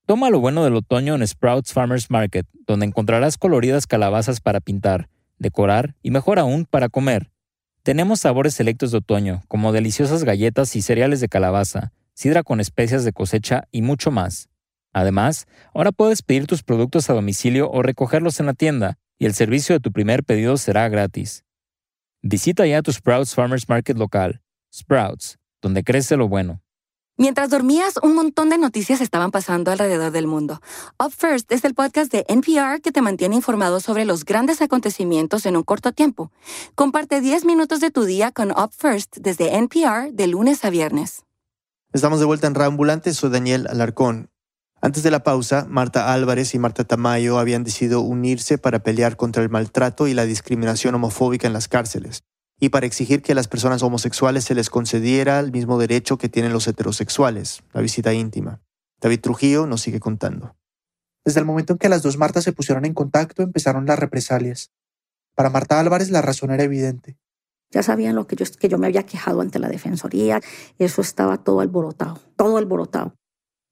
[0.05, 5.09] Toma lo bueno del otoño en Sprouts Farmers Market, donde encontrarás coloridas calabazas para pintar,
[5.38, 7.31] decorar y mejor aún para comer.
[7.83, 13.05] Tenemos sabores selectos de otoño, como deliciosas galletas y cereales de calabaza, sidra con especias
[13.05, 14.49] de cosecha y mucho más.
[14.92, 19.35] Además, ahora puedes pedir tus productos a domicilio o recogerlos en la tienda, y el
[19.35, 21.44] servicio de tu primer pedido será gratis.
[22.22, 26.62] Visita ya tu Sprouts Farmers Market local, Sprouts, donde crece lo bueno.
[27.20, 30.62] Mientras dormías, un montón de noticias estaban pasando alrededor del mundo.
[30.98, 35.44] Up First es el podcast de NPR que te mantiene informado sobre los grandes acontecimientos
[35.44, 36.33] en un corto tiempo.
[36.74, 41.24] Comparte 10 minutos de tu día con Up First desde NPR de lunes a viernes.
[41.92, 44.31] Estamos de vuelta en Reambulante, soy Daniel Alarcón.
[44.83, 49.43] Antes de la pausa, Marta Álvarez y Marta Tamayo habían decidido unirse para pelear contra
[49.43, 52.23] el maltrato y la discriminación homofóbica en las cárceles
[52.61, 56.29] y para exigir que a las personas homosexuales se les concediera el mismo derecho que
[56.29, 58.61] tienen los heterosexuales, la visita íntima.
[59.01, 60.57] David Trujillo nos sigue contando.
[61.25, 64.71] Desde el momento en que las dos Martas se pusieron en contacto empezaron las represalias.
[65.35, 67.19] Para Marta Álvarez la razón era evidente.
[67.71, 70.40] Ya sabían lo que yo, que yo me había quejado ante la Defensoría,
[70.79, 73.14] eso estaba todo alborotado, todo alborotado.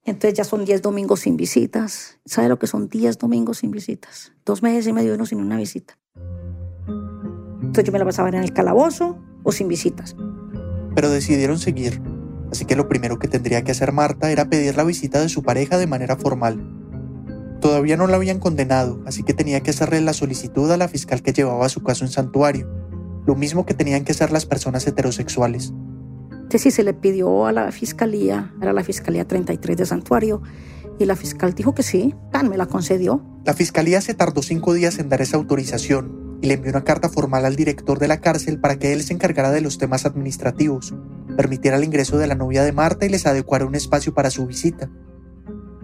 [0.05, 2.19] Entonces ya son 10 domingos sin visitas.
[2.25, 4.33] ¿Sabe lo que son 10 domingos sin visitas?
[4.45, 5.97] Dos meses y medio uno sin una visita.
[7.61, 10.15] Entonces yo me la pasaba en el calabozo o sin visitas.
[10.95, 12.01] Pero decidieron seguir,
[12.51, 15.43] así que lo primero que tendría que hacer Marta era pedir la visita de su
[15.43, 16.75] pareja de manera formal.
[17.61, 21.21] Todavía no la habían condenado, así que tenía que hacerle la solicitud a la fiscal
[21.21, 22.67] que llevaba su caso en santuario,
[23.27, 25.73] lo mismo que tenían que hacer las personas heterosexuales.
[26.57, 30.41] Sí se le pidió a la fiscalía, era la fiscalía 33 de santuario,
[30.97, 32.15] y la fiscal dijo que sí,
[32.49, 33.23] me la concedió.
[33.45, 37.07] La fiscalía se tardó cinco días en dar esa autorización, y le envió una carta
[37.07, 40.93] formal al director de la cárcel para que él se encargara de los temas administrativos,
[41.37, 44.45] permitiera el ingreso de la novia de Marta y les adecuara un espacio para su
[44.45, 44.89] visita.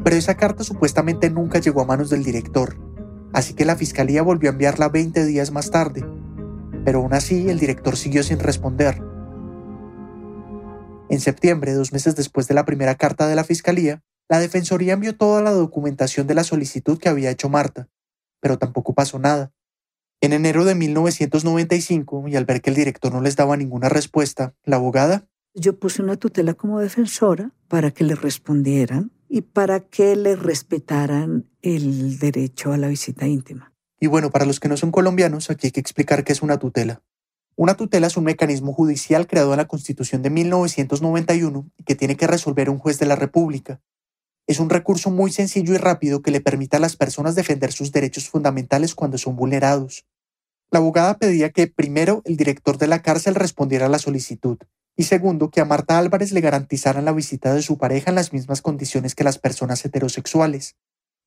[0.04, 2.75] Pero esa carta supuestamente nunca llegó a manos del director,
[3.32, 6.06] así que la fiscalía volvió a enviarla 20 días más tarde,
[6.84, 9.14] pero aún así el director siguió sin responder.
[11.08, 15.15] En septiembre, dos meses después de la primera carta de la fiscalía, la Defensoría envió
[15.15, 17.89] toda la documentación de la solicitud que había hecho Marta,
[18.39, 19.52] pero tampoco pasó nada.
[20.20, 24.56] En enero de 1995, y al ver que el director no les daba ninguna respuesta,
[24.63, 25.28] la abogada...
[25.54, 31.46] Yo puse una tutela como defensora para que le respondieran y para que le respetaran
[31.62, 33.74] el derecho a la visita íntima.
[34.00, 36.58] Y bueno, para los que no son colombianos, aquí hay que explicar qué es una
[36.58, 37.04] tutela.
[37.58, 42.18] Una tutela es un mecanismo judicial creado en la Constitución de 1991 y que tiene
[42.18, 43.82] que resolver un juez de la República.
[44.48, 47.91] Es un recurso muy sencillo y rápido que le permite a las personas defender sus
[47.91, 50.06] derechos fundamentales cuando son vulnerados.
[50.70, 54.58] La abogada pedía que, primero, el director de la cárcel respondiera a la solicitud
[54.98, 58.32] y segundo, que a Marta Álvarez le garantizaran la visita de su pareja en las
[58.32, 60.76] mismas condiciones que las personas heterosexuales.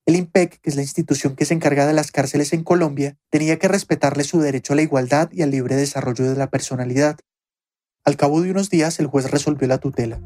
[0.08, 3.58] El IMPEC, que es la institución que se encarga de las cárceles en Colombia, tenía
[3.58, 7.18] que respetarle su derecho a la igualdad y al libre desarrollo de la personalidad.
[8.06, 10.18] Al cabo de unos días, el juez resolvió la tutela.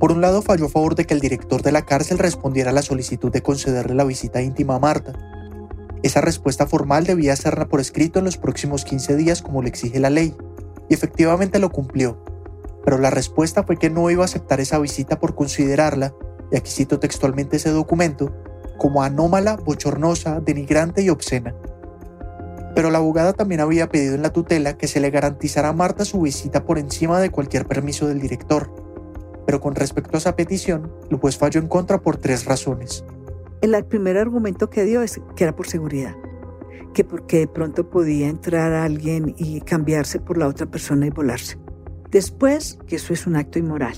[0.00, 2.72] Por un lado, falló a favor de que el director de la cárcel respondiera a
[2.72, 5.12] la solicitud de concederle la visita íntima a Marta.
[6.02, 10.00] Esa respuesta formal debía hacerla por escrito en los próximos 15 días como le exige
[10.00, 10.34] la ley,
[10.88, 12.24] y efectivamente lo cumplió.
[12.82, 16.14] Pero la respuesta fue que no iba a aceptar esa visita por considerarla,
[16.50, 18.32] y aquí cito textualmente ese documento,
[18.78, 21.54] como anómala, bochornosa, denigrante y obscena.
[22.74, 26.04] Pero la abogada también había pedido en la tutela que se le garantizara a Marta
[26.04, 28.86] su visita por encima de cualquier permiso del director
[29.46, 33.04] pero con respecto a esa petición, el juez falló en contra por tres razones.
[33.62, 36.16] El primer argumento que dio es que era por seguridad,
[36.92, 41.58] que porque de pronto podía entrar alguien y cambiarse por la otra persona y volarse.
[42.10, 43.94] Después, que eso es un acto inmoral.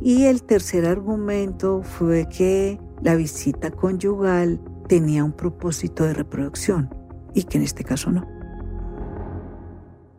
[0.00, 6.94] Y el tercer argumento fue que la visita conyugal tenía un propósito de reproducción
[7.34, 8.26] y que en este caso no.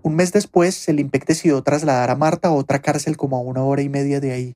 [0.02, 3.64] Un mes después, el IMPEC decidió trasladar a Marta a otra cárcel como a una
[3.64, 4.54] hora y media de ahí,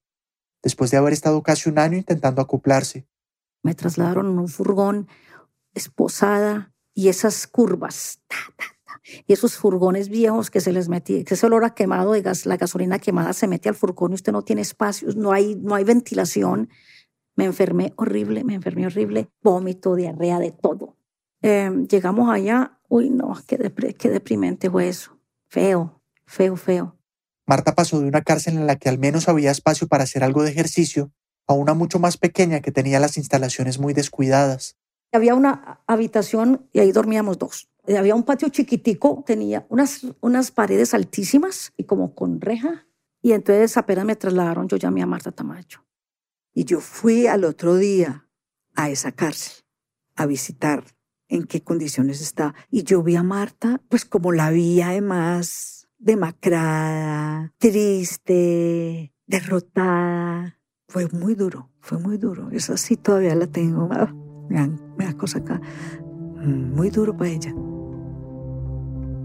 [0.63, 3.05] después de haber estado casi un año intentando acoplarse.
[3.63, 5.07] Me trasladaron en un furgón,
[5.73, 8.21] esposada, y esas curvas,
[9.03, 12.45] y esos furgones viejos que se les metía, que ese olor a quemado de gas,
[12.45, 15.75] la gasolina quemada se mete al furgón y usted no tiene espacios, no hay, no
[15.75, 16.69] hay ventilación.
[17.35, 20.97] Me enfermé horrible, me enfermé horrible, vómito, diarrea, de todo.
[21.41, 23.57] Em, llegamos allá, uy no, qué,
[23.97, 25.17] qué deprimente fue eso.
[25.47, 26.97] Feo, feo, feo.
[27.47, 30.43] Marta pasó de una cárcel en la que al menos había espacio para hacer algo
[30.43, 31.11] de ejercicio
[31.47, 34.77] a una mucho más pequeña que tenía las instalaciones muy descuidadas.
[35.11, 37.70] Había una habitación y ahí dormíamos dos.
[37.97, 42.88] Había un patio chiquitico, tenía unas, unas paredes altísimas y como con reja.
[43.21, 45.86] Y entonces apenas me trasladaron, yo llamé a Marta Tamayo.
[46.54, 48.27] Y yo fui al otro día
[48.75, 49.63] a esa cárcel
[50.15, 50.84] a visitar
[51.27, 52.54] en qué condiciones está.
[52.69, 60.60] Y yo vi a Marta, pues como la vi además, demacrada, triste, derrotada.
[60.88, 62.49] Fue muy duro, fue muy duro.
[62.51, 63.88] Eso sí todavía la tengo.
[63.91, 64.13] Ah,
[64.97, 65.62] me da cosa acá.
[66.43, 67.54] Muy duro para ella.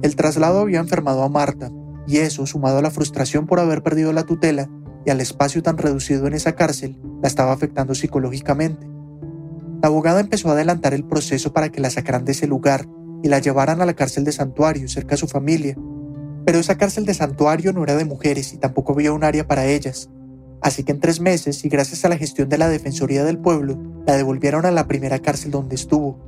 [0.02, 1.70] El traslado había enfermado a Marta,
[2.06, 4.70] y eso, sumado a la frustración por haber perdido la tutela
[5.04, 8.86] y al espacio tan reducido en esa cárcel, la estaba afectando psicológicamente.
[9.82, 12.86] La abogada empezó a adelantar el proceso para que la sacaran de ese lugar
[13.22, 15.76] y la llevaran a la cárcel de santuario, cerca de su familia.
[16.44, 19.66] Pero esa cárcel de santuario no era de mujeres y tampoco había un área para
[19.66, 20.10] ellas.
[20.60, 23.78] Así que en tres meses, y gracias a la gestión de la Defensoría del Pueblo,
[24.06, 26.18] la devolvieron a la primera cárcel donde estuvo.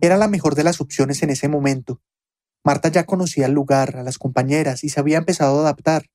[0.00, 2.00] Era la mejor de las opciones en ese momento.
[2.64, 6.06] Marta ya conocía el lugar, a las compañeras y se había empezado a adaptar,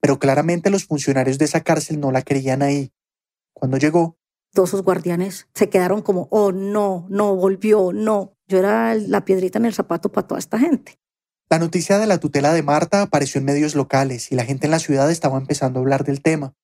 [0.00, 2.92] pero claramente los funcionarios de esa cárcel no la querían ahí
[3.58, 4.18] cuando llegó,
[4.52, 8.36] todos sus guardianes se quedaron como, oh, no, no, volvió, no.
[8.46, 10.98] Yo era la piedrita en el zapato para toda esta gente.
[11.48, 14.72] La noticia de la tutela de Marta apareció en medios locales y la gente en
[14.72, 16.54] la ciudad estaba empezando a hablar del tema.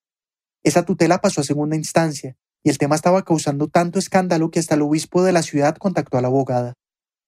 [0.62, 4.74] Esa tutela pasó a segunda instancia y el tema estaba causando tanto escándalo que hasta
[4.74, 6.74] el obispo de la ciudad contactó a la abogada.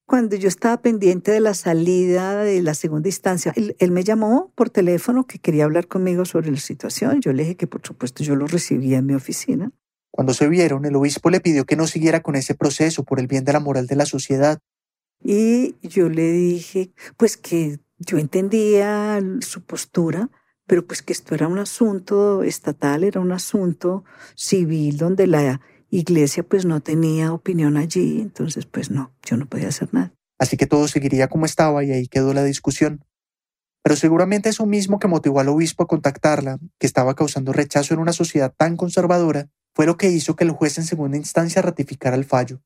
[0.07, 4.69] Cuando yo estaba pendiente de la salida de la segunda instancia, él, me llamó por
[4.69, 7.23] teléfono que quería hablar conmigo sobre la situación.
[7.23, 9.73] Yo le dije que por supuesto yo lo recibía en mi oficina.
[10.11, 13.27] Cuando se vieron, el obispo le pidió que no siguiera con ese proceso por el
[13.27, 14.59] bien de la moral de la sociedad.
[15.23, 20.29] Y yo le dije, pues que yo entendía su postura,
[20.67, 26.43] pero pues que esto era un asunto estatal, era un asunto civil donde la iglesia
[26.43, 30.13] pues no tenía opinión allí, entonces pues no, yo no podía hacer nada.
[30.39, 33.05] Así que todo seguiría como estaba y ahí quedó la discusión.
[33.83, 38.01] Pero seguramente eso mismo que motivó al obispo a contactarla, que estaba causando rechazo en
[38.01, 42.17] una sociedad tan conservadora, fue lo que hizo que el juez en segunda instancia ratificara
[42.17, 42.63] el fallo.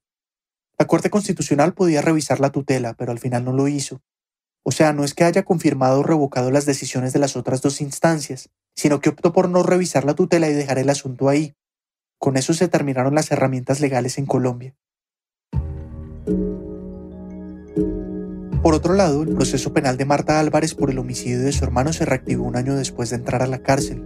[0.79, 4.01] La Corte Constitucional podía revisar la tutela, pero al final no lo hizo.
[4.69, 7.81] O sea, no es que haya confirmado o revocado las decisiones de las otras dos
[7.81, 11.55] instancias, sino que optó por no revisar la tutela y dejar el asunto ahí,
[12.19, 14.77] con eso se terminaron las herramientas legales en Colombia.
[18.63, 21.95] Por otro lado, el proceso penal de Marta Álvarez por el homicidio de su hermano
[21.95, 24.05] se reactivó un año después de entrar a la cárcel.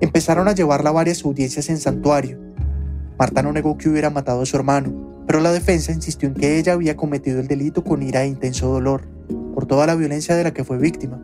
[0.00, 2.40] Empezaron a llevarla a varias audiencias en santuario.
[3.18, 6.58] Marta no negó que hubiera matado a su hermano, pero la defensa insistió en que
[6.58, 9.02] ella había cometido el delito con ira e intenso dolor,
[9.54, 11.20] por toda la violencia de la que fue víctima.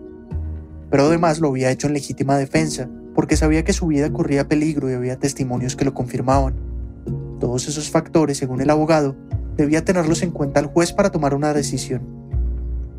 [0.90, 4.90] Pero además lo había hecho en legítima defensa, porque sabía que su vida corría peligro
[4.90, 6.54] y había testimonios que lo confirmaban.
[7.38, 9.16] Todos esos factores, según el abogado,
[9.56, 12.02] debía tenerlos en cuenta el juez para tomar una decisión.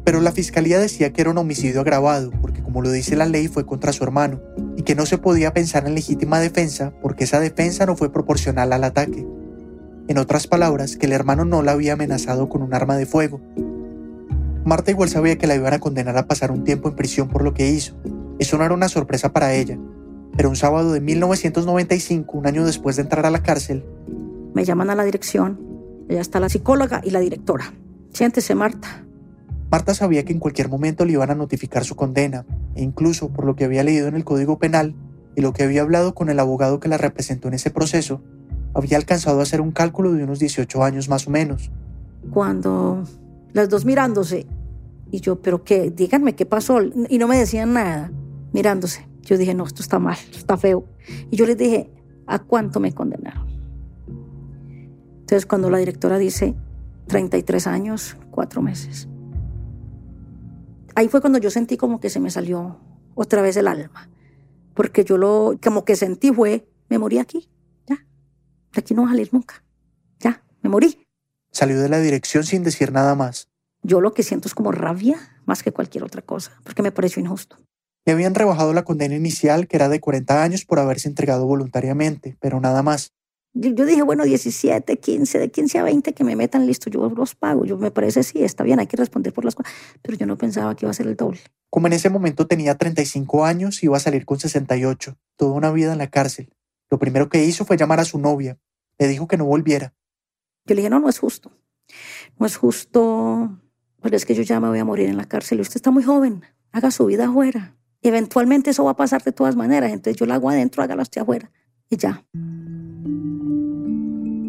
[0.04, 3.48] Pero la fiscalía decía que era un homicidio agravado, porque como lo dice la ley
[3.48, 4.42] fue contra su hermano,
[4.76, 8.74] y que no se podía pensar en legítima defensa porque esa defensa no fue proporcional
[8.74, 9.26] al ataque.
[10.08, 13.39] En otras palabras, que el hermano no la había amenazado con un arma de fuego.
[14.66, 17.44] Marta igual sabía que la iban a condenar a pasar un tiempo en prisión por
[17.44, 17.96] lo que hizo.
[18.39, 19.78] Eso no era una sorpresa para ella.
[20.36, 23.86] Pero un sábado de 1995, un año después de entrar a la cárcel,
[24.54, 25.60] me llaman a la dirección.
[26.10, 27.74] Allá está la psicóloga y la directora.
[28.13, 29.06] Siéntese, Marta.
[29.72, 33.46] Marta sabía que en cualquier momento le iban a notificar su condena, e incluso por
[33.46, 34.96] lo que había leído en el Código Penal
[35.36, 38.22] y lo que había hablado con el abogado que la representó en ese proceso,
[38.74, 41.72] había alcanzado a hacer un cálculo de unos 18 años más o menos.
[42.32, 43.04] Cuando
[43.54, 44.48] las dos mirándose,
[45.12, 48.12] y yo, pero qué, díganme qué pasó, y no me decían nada,
[48.52, 49.08] mirándose.
[49.22, 50.86] Yo dije, no, esto está mal, está feo.
[51.30, 51.90] Y yo les dije,
[52.26, 53.48] ¿a cuánto me condenaron?
[55.20, 56.56] Entonces, cuando la directora dice
[57.08, 59.08] 33 años, 4 meses,
[60.96, 62.78] ahí fue cuando yo sentí como que se me salió
[63.16, 64.10] otra vez el alma.
[64.74, 67.50] Porque yo lo, como que sentí fue, me morí aquí.
[68.74, 69.64] De aquí no voy a salir nunca.
[70.20, 71.06] Ya, me morí.
[71.52, 73.50] Salió de la dirección sin decir nada más.
[73.84, 77.22] Yo lo que siento es como rabia más que cualquier otra cosa, porque me pareció
[77.22, 77.58] injusto.
[78.06, 82.38] Le habían rebajado la condena inicial, que era de 40 años por haberse entregado voluntariamente,
[82.40, 83.14] pero nada más.
[83.54, 87.36] Yo dije, bueno, 17, 15, de 15 a 20 que me metan, listo, yo los
[87.36, 87.66] pago.
[87.66, 90.38] Yo me parece, sí, está bien, hay que responder por las cosas, pero yo no
[90.38, 91.40] pensaba que iba a ser el doble.
[91.70, 95.92] Como en ese momento tenía 35 años, iba a salir con 68, toda una vida
[95.92, 96.50] en la cárcel.
[96.94, 98.60] Lo primero que hizo fue llamar a su novia.
[99.00, 99.96] Le dijo que no volviera.
[100.68, 101.52] Yo le dije, no, no es justo.
[102.38, 103.60] No es justo,
[104.00, 105.60] pero es que yo ya me voy a morir en la cárcel.
[105.60, 107.76] Usted está muy joven, haga su vida afuera.
[108.04, 109.92] eventualmente eso va a pasar de todas maneras.
[109.92, 111.50] Entonces yo la hago adentro, hágala usted afuera.
[111.90, 112.24] Y ya.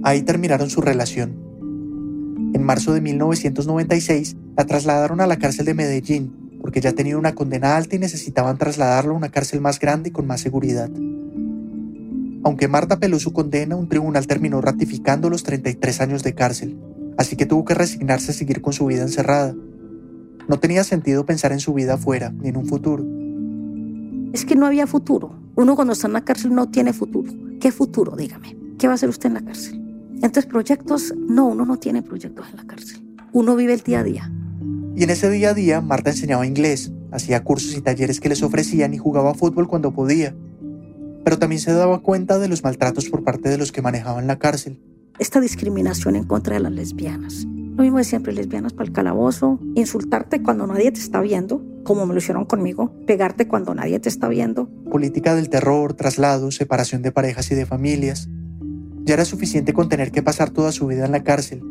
[0.02, 1.30] Ahí terminaron su relación.
[2.52, 7.34] En marzo de 1996 la trasladaron a la cárcel de Medellín porque ya tenía una
[7.34, 10.90] condena alta y necesitaban trasladarlo a una cárcel más grande y con más seguridad.
[12.44, 16.78] Aunque Marta apeló su condena, un tribunal terminó ratificando los 33 años de cárcel,
[17.16, 19.54] así que tuvo que resignarse a seguir con su vida encerrada.
[20.46, 23.02] No tenía sentido pensar en su vida afuera, ni en un futuro.
[24.34, 25.38] Es que no había futuro.
[25.56, 27.32] Uno cuando está en la cárcel no tiene futuro.
[27.60, 28.14] ¿Qué futuro?
[28.14, 28.56] Dígame.
[28.78, 29.80] ¿Qué va a hacer usted en la cárcel?
[30.16, 33.02] Entonces, proyectos, no, uno no tiene proyectos en la cárcel.
[33.32, 34.32] Uno vive el día a día.
[34.94, 38.42] Y en ese día a día, Marta enseñaba inglés, hacía cursos y talleres que les
[38.42, 40.34] ofrecían y jugaba fútbol cuando podía.
[41.24, 44.38] Pero también se daba cuenta de los maltratos por parte de los que manejaban la
[44.38, 44.80] cárcel.
[45.18, 47.46] Esta discriminación en contra de las lesbianas.
[47.76, 52.06] Lo mismo de siempre, lesbianas para el calabozo, insultarte cuando nadie te está viendo, como
[52.06, 54.68] me lo hicieron conmigo, pegarte cuando nadie te está viendo.
[54.90, 58.28] Política del terror, traslados, separación de parejas y de familias.
[59.04, 61.62] Ya era suficiente con tener que pasar toda su vida en la cárcel.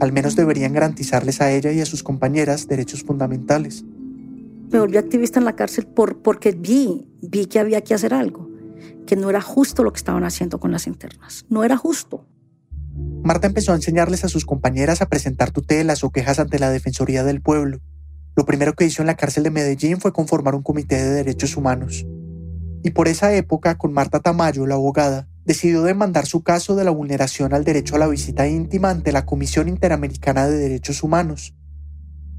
[0.00, 3.84] Al menos deberían garantizarles a ella y a sus compañeras derechos fundamentales.
[4.72, 8.48] Me volví activista en la cárcel por, porque vi, vi que había que hacer algo,
[9.06, 11.46] que no era justo lo que estaban haciendo con las internas.
[11.48, 12.26] No era justo.
[13.22, 17.24] Marta empezó a enseñarles a sus compañeras a presentar tutelas o quejas ante la Defensoría
[17.24, 17.80] del Pueblo.
[18.36, 21.56] Lo primero que hizo en la cárcel de Medellín fue conformar un comité de derechos
[21.56, 22.06] humanos.
[22.82, 26.90] Y por esa época, con Marta Tamayo, la abogada, decidió demandar su caso de la
[26.90, 31.54] vulneración al derecho a la visita íntima ante la Comisión Interamericana de Derechos Humanos.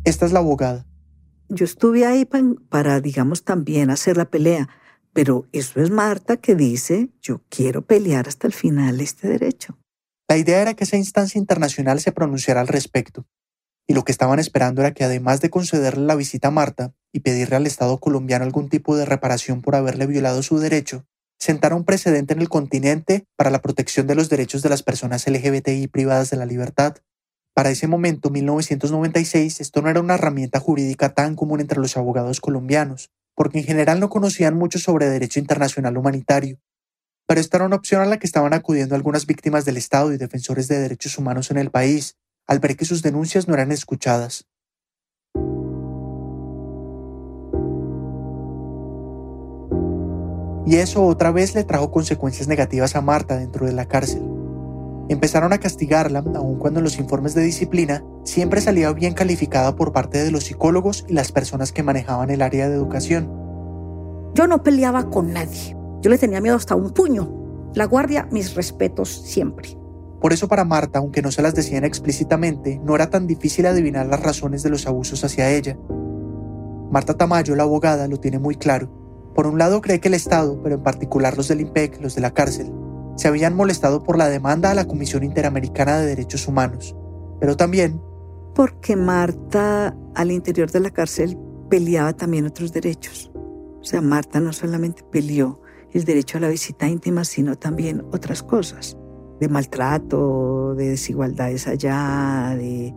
[0.04, 0.88] Esta es la abogada.
[1.50, 2.28] Yo estuve ahí
[2.70, 4.70] para, digamos, también hacer la pelea,
[5.14, 9.78] pero eso es Marta que dice, yo quiero pelear hasta el final este derecho.
[10.30, 13.26] La idea era que esa instancia internacional se pronunciara al respecto,
[13.88, 17.20] y lo que estaban esperando era que además de concederle la visita a Marta y
[17.20, 21.06] pedirle al Estado colombiano algún tipo de reparación por haberle violado su derecho,
[21.40, 25.28] sentara un precedente en el continente para la protección de los derechos de las personas
[25.28, 26.98] LGBTI privadas de la libertad.
[27.54, 32.40] Para ese momento, 1996, esto no era una herramienta jurídica tan común entre los abogados
[32.40, 36.60] colombianos, porque en general no conocían mucho sobre derecho internacional humanitario.
[37.28, 40.18] Pero esta era una opción a la que estaban acudiendo algunas víctimas del Estado y
[40.18, 42.18] defensores de derechos humanos en el país,
[42.48, 44.46] al ver que sus denuncias no eran escuchadas.
[50.72, 54.41] y eso otra vez le trajo consecuencias negativas a Marta dentro de la cárcel.
[55.12, 59.92] Empezaron a castigarla, aun cuando en los informes de disciplina siempre salía bien calificada por
[59.92, 63.30] parte de los psicólogos y las personas que manejaban el área de educación.
[64.34, 65.76] Yo no peleaba con nadie.
[66.00, 67.30] Yo le tenía miedo hasta un puño.
[67.76, 69.78] La guardia, mis respetos siempre.
[70.22, 74.06] Por eso para Marta, aunque no se las decían explícitamente, no era tan difícil adivinar
[74.06, 75.78] las razones de los abusos hacia ella.
[76.90, 78.90] Marta Tamayo, la abogada, lo tiene muy claro.
[79.36, 82.22] Por un lado cree que el Estado, pero en particular los del IMPEC, los de
[82.22, 82.72] la cárcel,
[83.16, 86.96] se habían molestado por la demanda a la Comisión Interamericana de Derechos Humanos,
[87.40, 88.02] pero también
[88.54, 91.38] porque Marta al interior de la cárcel
[91.70, 93.32] peleaba también otros derechos.
[93.34, 98.44] O sea, Marta no solamente peleó el derecho a la visita íntima, sino también otras
[98.44, 98.98] cosas,
[99.40, 102.94] de maltrato, de desigualdades allá, de,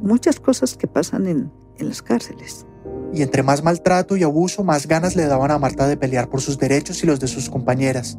[0.00, 2.66] muchas cosas que pasan en, en las cárceles.
[3.12, 6.40] Y entre más maltrato y abuso, más ganas le daban a Marta de pelear por
[6.40, 8.18] sus derechos y los de sus compañeras.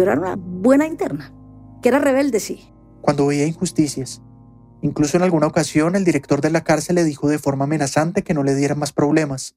[0.00, 1.30] Yo era una buena interna,
[1.82, 2.72] que era rebelde, sí.
[3.02, 4.22] Cuando veía injusticias.
[4.80, 8.32] Incluso en alguna ocasión el director de la cárcel le dijo de forma amenazante que
[8.32, 9.56] no le diera más problemas.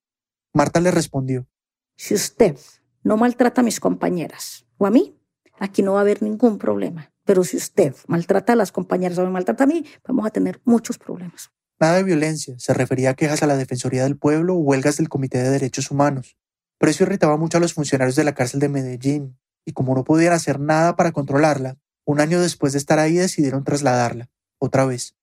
[0.53, 1.47] Marta le respondió.
[1.95, 2.57] Si usted
[3.05, 5.17] no maltrata a mis compañeras o a mí,
[5.59, 7.13] aquí no va a haber ningún problema.
[7.23, 10.59] Pero si usted maltrata a las compañeras o me maltrata a mí, vamos a tener
[10.65, 11.51] muchos problemas.
[11.79, 15.07] Nada de violencia, se refería a quejas a la Defensoría del Pueblo o huelgas del
[15.07, 16.37] Comité de Derechos Humanos.
[16.79, 20.03] Pero eso irritaba mucho a los funcionarios de la cárcel de Medellín, y como no
[20.03, 25.15] podían hacer nada para controlarla, un año después de estar ahí decidieron trasladarla, otra vez.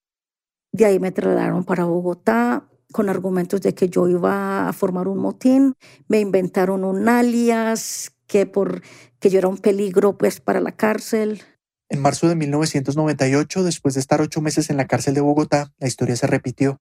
[0.72, 5.18] De ahí me trasladaron para Bogotá con argumentos de que yo iba a formar un
[5.18, 5.74] motín,
[6.08, 8.82] me inventaron un alias que por
[9.18, 11.42] que yo era un peligro pues para la cárcel.
[11.88, 15.88] En marzo de 1998, después de estar ocho meses en la cárcel de Bogotá, la
[15.88, 16.80] historia se repitió.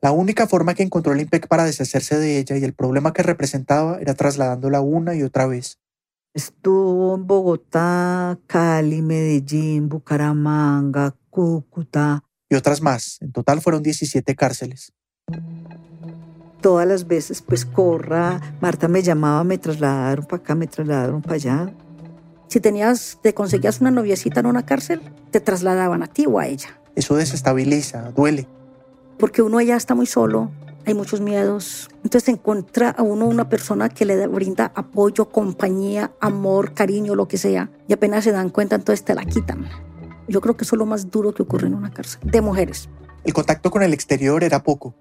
[0.00, 3.22] La única forma que encontró el IMPEC para deshacerse de ella y el problema que
[3.22, 5.78] representaba era trasladándola una y otra vez.
[6.34, 12.24] Estuvo en Bogotá, Cali, Medellín, Bucaramanga, Cúcuta.
[12.48, 13.18] Y otras más.
[13.20, 14.94] En total fueron 17 cárceles.
[16.62, 21.34] Todas las veces, pues corra, Marta me llamaba, me trasladaron para acá, me trasladaron para
[21.34, 21.74] allá.
[22.48, 26.46] Si tenías, te conseguías una noviecita en una cárcel, te trasladaban a ti o a
[26.46, 26.80] ella.
[26.94, 28.48] Eso desestabiliza, duele.
[29.18, 30.50] Porque uno ya está muy solo,
[30.86, 31.88] hay muchos miedos.
[32.04, 37.38] Entonces encuentra a uno una persona que le brinda apoyo, compañía, amor, cariño, lo que
[37.38, 39.68] sea, y apenas se dan cuenta, entonces te la quitan.
[40.28, 42.88] Yo creo que eso es lo más duro que ocurre en una cárcel, de mujeres.
[43.24, 44.94] El contacto con el exterior era poco.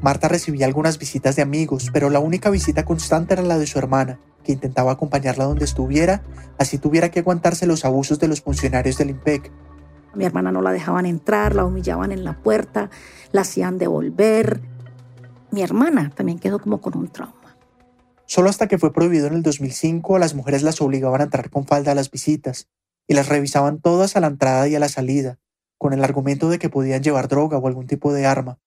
[0.00, 3.78] Marta recibía algunas visitas de amigos, pero la única visita constante era la de su
[3.78, 6.22] hermana, que intentaba acompañarla donde estuviera,
[6.56, 9.50] así tuviera que aguantarse los abusos de los funcionarios del IMPEC.
[10.12, 12.90] A mi hermana no la dejaban entrar, la humillaban en la puerta,
[13.32, 14.60] la hacían devolver
[15.50, 17.34] mi hermana también quedó como con un trauma.
[18.26, 21.48] Solo hasta que fue prohibido en el 2005, a las mujeres las obligaban a entrar
[21.50, 22.68] con falda a las visitas
[23.06, 25.38] y las revisaban todas a la entrada y a la salida,
[25.78, 28.58] con el argumento de que podían llevar droga o algún tipo de arma.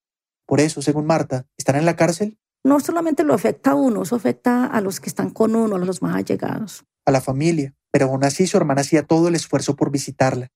[0.48, 2.40] Por eso, según Marta, ¿están en la cárcel?
[2.64, 5.80] No solamente lo afecta a uno, eso afecta a los que están con uno, a
[5.80, 6.84] los más allegados.
[7.06, 10.50] A la familia, pero aún así su hermana hacía todo el esfuerzo por visitarla.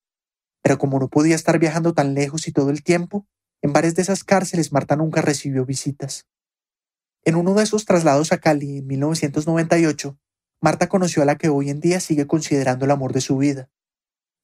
[0.64, 3.28] Pero como no podía estar viajando tan lejos y todo el tiempo,
[3.66, 6.28] en varias de esas cárceles Marta nunca recibió visitas.
[7.24, 10.20] En uno de esos traslados a Cali en 1998,
[10.61, 13.72] Marta conoció a la que hoy en día sigue considerando el amor de su vida.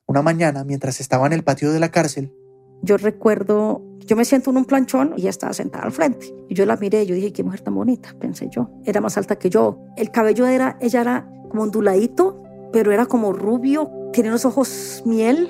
[0.07, 2.33] Una mañana, mientras estaba en el patio de la cárcel,
[2.81, 6.33] yo recuerdo, yo me siento en un planchón y ella estaba sentada al frente.
[6.49, 8.71] Y yo la miré, yo dije, qué mujer tan bonita, pensé yo.
[8.85, 9.85] Era más alta que yo.
[9.97, 12.41] El cabello era, ella era como onduladito,
[12.73, 15.47] pero era como rubio, tenía unos ojos miel,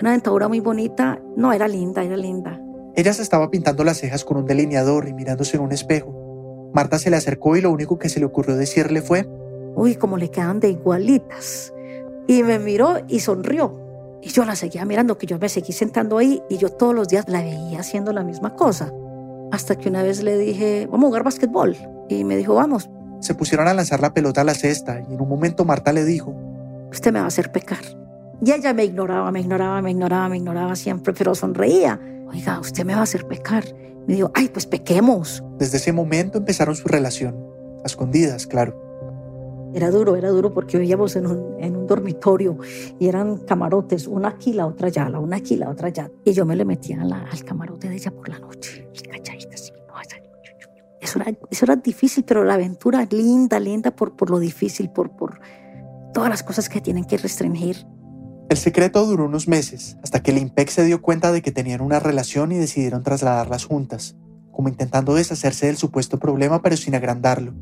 [0.00, 1.20] una dentadura muy bonita.
[1.36, 2.62] No, era linda, era linda.
[2.98, 6.70] Ella se estaba pintando las cejas con un delineador y mirándose en un espejo.
[6.74, 9.24] Marta se le acercó y lo único que se le ocurrió decirle fue,
[9.76, 11.72] Uy, cómo le quedan de igualitas.
[12.26, 14.18] Y me miró y sonrió.
[14.20, 17.06] Y yo la seguía mirando, que yo me seguí sentando ahí y yo todos los
[17.06, 18.92] días la veía haciendo la misma cosa.
[19.52, 21.76] Hasta que una vez le dije, vamos a jugar básquetbol.
[22.08, 22.90] Y me dijo, vamos.
[23.20, 26.04] Se pusieron a lanzar la pelota a la cesta y en un momento Marta le
[26.04, 26.34] dijo,
[26.90, 27.78] Usted me va a hacer pecar.
[28.44, 32.84] Y ella me ignoraba, me ignoraba, me ignoraba, me ignoraba siempre, pero sonreía oiga, usted
[32.84, 33.64] me va a hacer pecar.
[34.06, 35.42] Me dijo, ay, pues pequemos.
[35.58, 37.36] Desde ese momento empezaron su relación,
[37.82, 38.88] a escondidas, claro.
[39.74, 42.56] Era duro, era duro porque vivíamos en un, en un dormitorio
[42.98, 46.10] y eran camarotes, una aquí, la otra allá, la una aquí, la otra allá.
[46.24, 48.88] Y yo me le metía al camarote de ella por la noche,
[51.00, 55.10] Eso era, eso era difícil, pero la aventura linda, linda por, por lo difícil, por,
[55.16, 55.40] por
[56.12, 57.86] todas las cosas que tienen que restringir.
[58.48, 61.82] El secreto duró unos meses, hasta que el IMPEC se dio cuenta de que tenían
[61.82, 64.16] una relación y decidieron trasladarlas juntas,
[64.52, 67.52] como intentando deshacerse del supuesto problema pero sin agrandarlo.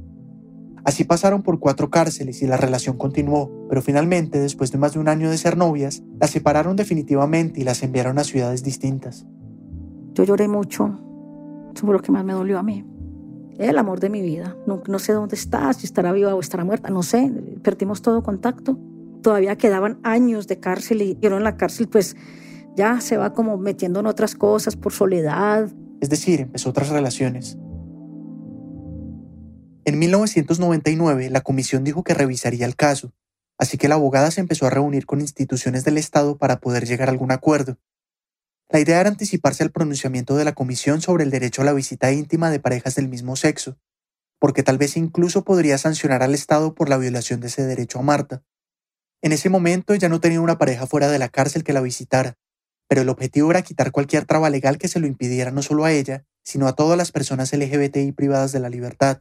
[0.84, 5.00] Así pasaron por cuatro cárceles y la relación continuó, pero finalmente, después de más de
[5.00, 9.26] un año de ser novias, las separaron definitivamente y las enviaron a ciudades distintas.
[10.14, 11.00] Yo lloré mucho,
[11.74, 12.86] eso fue lo que más me dolió a mí.
[13.58, 14.56] El amor de mi vida.
[14.68, 17.32] No, sé dónde está, si estará viva o estará muerta, no sé,
[17.64, 18.78] perdimos todo contacto
[19.22, 22.16] todavía quedaban años de cárcel y yo en la cárcel pues
[22.76, 25.68] ya se va como metiendo en otras cosas por soledad.
[26.00, 27.56] Es decir, empezó otras relaciones.
[29.84, 33.12] En 1999 la comisión dijo que revisaría el caso,
[33.58, 37.08] así que la abogada se empezó a reunir con instituciones del Estado para poder llegar
[37.08, 37.78] a algún acuerdo.
[38.68, 42.12] La idea era anticiparse al pronunciamiento de la comisión sobre el derecho a la visita
[42.12, 43.78] íntima de parejas del mismo sexo,
[44.40, 48.02] porque tal vez incluso podría sancionar al Estado por la violación de ese derecho a
[48.02, 48.42] Marta.
[49.26, 52.38] En ese momento ella no tenía una pareja fuera de la cárcel que la visitara,
[52.86, 55.90] pero el objetivo era quitar cualquier traba legal que se lo impidiera no solo a
[55.90, 59.20] ella, sino a todas las personas LGBTI privadas de la libertad.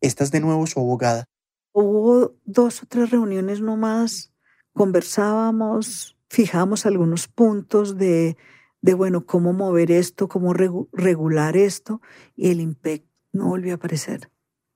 [0.00, 1.26] Esta es de nuevo su abogada.
[1.72, 4.32] Hubo dos o tres reuniones nomás,
[4.72, 8.38] conversábamos, fijamos algunos puntos de,
[8.80, 12.00] de bueno, cómo mover esto, cómo regular esto,
[12.34, 14.30] y el IMPEC no volvió a aparecer.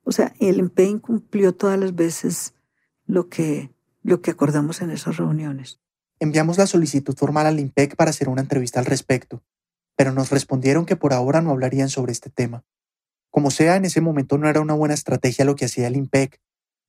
[0.05, 2.53] O sea, el IMPEC incumplió todas las veces
[3.07, 3.72] lo que,
[4.03, 5.81] lo que acordamos en esas reuniones.
[6.19, 9.43] Enviamos la solicitud formal al IMPEC para hacer una entrevista al respecto,
[9.97, 12.65] pero nos respondieron que por ahora no hablarían sobre este tema.
[13.31, 16.41] Como sea, en ese momento no era una buena estrategia lo que hacía el IMPEC,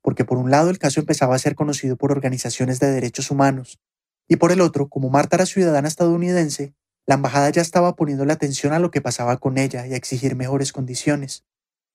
[0.01, 3.79] porque por un lado el caso empezaba a ser conocido por organizaciones de derechos humanos,
[4.27, 6.73] y por el otro, como Marta era ciudadana estadounidense,
[7.05, 9.97] la embajada ya estaba poniendo la atención a lo que pasaba con ella y a
[9.97, 11.45] exigir mejores condiciones.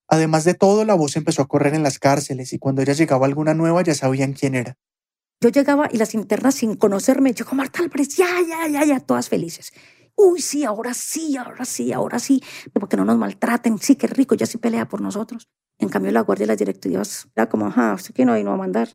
[0.06, 3.26] Además de todo, la voz empezó a correr en las cárceles y cuando ella llegaba
[3.26, 4.76] alguna nueva ya sabían quién era.
[5.40, 9.28] Yo llegaba y las internas sin conocerme, llegó Marta Álvarez, ya, ya, ya, ya, todas
[9.28, 9.72] felices.
[10.16, 14.34] Uy, sí, ahora sí, ahora sí, ahora sí, porque no nos maltraten, sí, qué rico,
[14.34, 15.46] ya sí pelea por nosotros.
[15.78, 18.50] En cambio, la guardia y las directivas era como, ajá, usted que no hay no
[18.50, 18.88] va a mandar.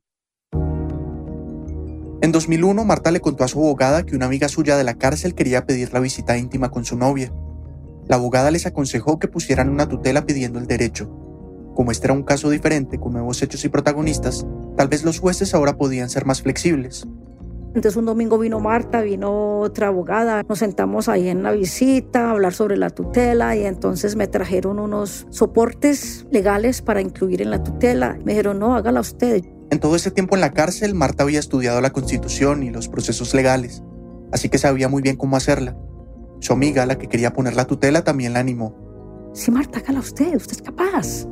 [2.21, 5.35] En 2001, Marta le contó a su abogada que una amiga suya de la cárcel
[5.35, 7.31] quería pedir la visita íntima con su novia.
[8.09, 11.22] La abogada les aconsejó que pusieran una tutela pidiendo el derecho.
[11.75, 14.45] Como este era un caso diferente, con nuevos hechos y protagonistas,
[14.77, 17.07] tal vez los jueces ahora podían ser más flexibles.
[17.75, 22.31] Entonces un domingo vino Marta, vino otra abogada, nos sentamos ahí en la visita a
[22.31, 27.63] hablar sobre la tutela y entonces me trajeron unos soportes legales para incluir en la
[27.63, 28.15] tutela.
[28.23, 29.43] Me dijeron, no, hágala usted.
[29.71, 33.33] En todo ese tiempo en la cárcel, Marta había estudiado la constitución y los procesos
[33.33, 33.81] legales,
[34.31, 35.75] así que sabía muy bien cómo hacerla.
[36.41, 39.31] Su amiga, la que quería poner la tutela, también la animó.
[39.33, 41.25] Sí, Marta, hágala usted, usted es capaz.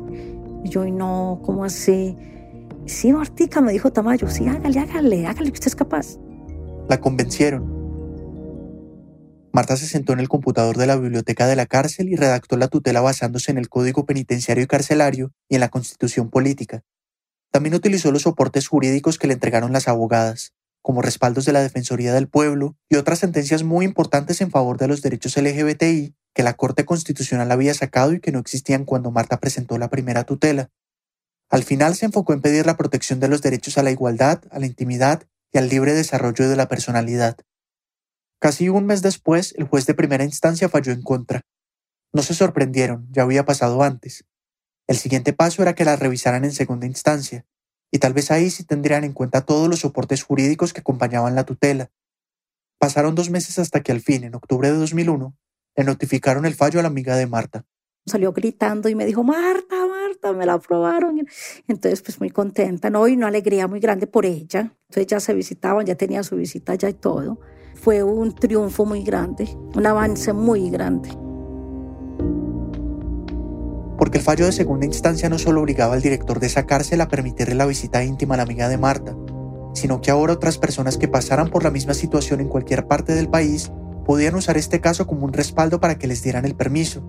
[0.63, 2.15] Yo, no, ¿cómo así?
[2.85, 6.17] Sí, Martica, me dijo Tamayo, sí, hágale, hágale, hágale, usted es capaz.
[6.89, 7.81] La convencieron.
[9.53, 12.69] Marta se sentó en el computador de la biblioteca de la cárcel y redactó la
[12.69, 16.83] tutela basándose en el Código Penitenciario y Carcelario y en la Constitución Política.
[17.51, 22.13] También utilizó los soportes jurídicos que le entregaron las abogadas, como respaldos de la Defensoría
[22.13, 26.53] del Pueblo y otras sentencias muy importantes en favor de los derechos LGBTI que la
[26.53, 30.69] Corte Constitucional había sacado y que no existían cuando Marta presentó la primera tutela.
[31.49, 34.59] Al final se enfocó en pedir la protección de los derechos a la igualdad, a
[34.59, 37.37] la intimidad y al libre desarrollo de la personalidad.
[38.39, 41.41] Casi un mes después, el juez de primera instancia falló en contra.
[42.13, 44.25] No se sorprendieron, ya había pasado antes.
[44.87, 47.45] El siguiente paso era que la revisaran en segunda instancia,
[47.91, 51.45] y tal vez ahí sí tendrían en cuenta todos los soportes jurídicos que acompañaban la
[51.45, 51.91] tutela.
[52.79, 55.37] Pasaron dos meses hasta que al fin, en octubre de 2001,
[55.75, 57.65] le notificaron el fallo a la amiga de Marta.
[58.05, 61.25] Salió gritando y me dijo, Marta, Marta, me la aprobaron.
[61.67, 63.07] Entonces, pues muy contenta, ¿no?
[63.07, 64.75] Y una alegría muy grande por ella.
[64.89, 67.39] Entonces ya se visitaban, ya tenía su visita ya y todo.
[67.75, 71.09] Fue un triunfo muy grande, un avance muy grande
[74.01, 77.07] porque el fallo de segunda instancia no solo obligaba al director de esa cárcel a
[77.07, 79.15] permitirle la visita íntima a la amiga de Marta,
[79.75, 83.29] sino que ahora otras personas que pasaran por la misma situación en cualquier parte del
[83.29, 83.71] país
[84.11, 87.01] podían usar este caso como un respaldo para que les dieran el permiso.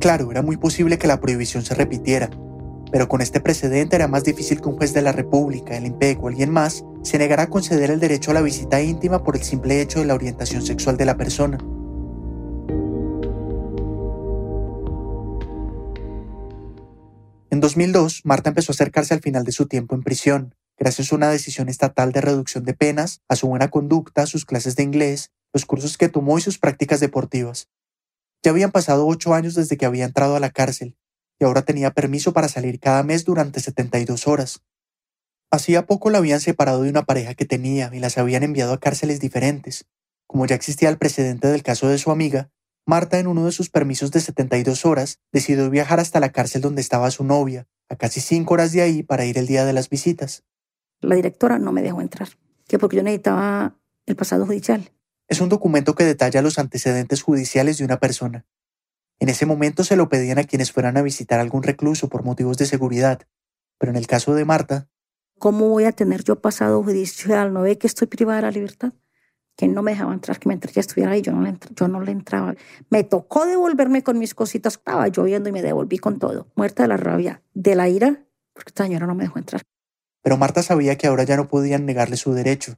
[0.00, 2.30] Claro, era muy posible que la prohibición se repitiera,
[2.90, 6.24] pero con este precedente era más difícil que un juez de la República, el IMPEC
[6.24, 9.42] o alguien más se negara a conceder el derecho a la visita íntima por el
[9.42, 11.58] simple hecho de la orientación sexual de la persona.
[17.50, 21.16] En 2002, Marta empezó a acercarse al final de su tiempo en prisión, gracias a
[21.16, 25.30] una decisión estatal de reducción de penas, a su buena conducta, sus clases de inglés,
[25.54, 27.70] los cursos que tomó y sus prácticas deportivas.
[28.42, 30.98] Ya habían pasado ocho años desde que había entrado a la cárcel,
[31.40, 34.62] y ahora tenía permiso para salir cada mes durante 72 horas.
[35.50, 38.80] Hacía poco la habían separado de una pareja que tenía y las habían enviado a
[38.80, 39.86] cárceles diferentes.
[40.26, 42.50] Como ya existía el precedente del caso de su amiga,
[42.86, 46.82] Marta, en uno de sus permisos de 72 horas, decidió viajar hasta la cárcel donde
[46.82, 49.88] estaba su novia, a casi cinco horas de ahí, para ir el día de las
[49.88, 50.44] visitas.
[51.00, 52.28] La directora no me dejó entrar,
[52.66, 54.90] que porque yo necesitaba el pasado judicial.
[55.28, 58.44] Es un documento que detalla los antecedentes judiciales de una persona.
[59.18, 62.58] En ese momento se lo pedían a quienes fueran a visitar algún recluso por motivos
[62.58, 63.22] de seguridad,
[63.78, 64.88] pero en el caso de Marta...
[65.38, 67.52] ¿Cómo voy a tener yo pasado judicial?
[67.52, 68.92] ¿No ve que estoy privada de la libertad?
[69.56, 72.00] que no me dejaba entrar, que mientras ella estuviera ahí yo no, le, yo no
[72.00, 72.54] le entraba.
[72.90, 76.88] Me tocó devolverme con mis cositas, estaba lloviendo y me devolví con todo, muerta de
[76.88, 79.62] la rabia, de la ira, porque esta señora no me dejó entrar.
[80.22, 82.76] Pero Marta sabía que ahora ya no podían negarle su derecho,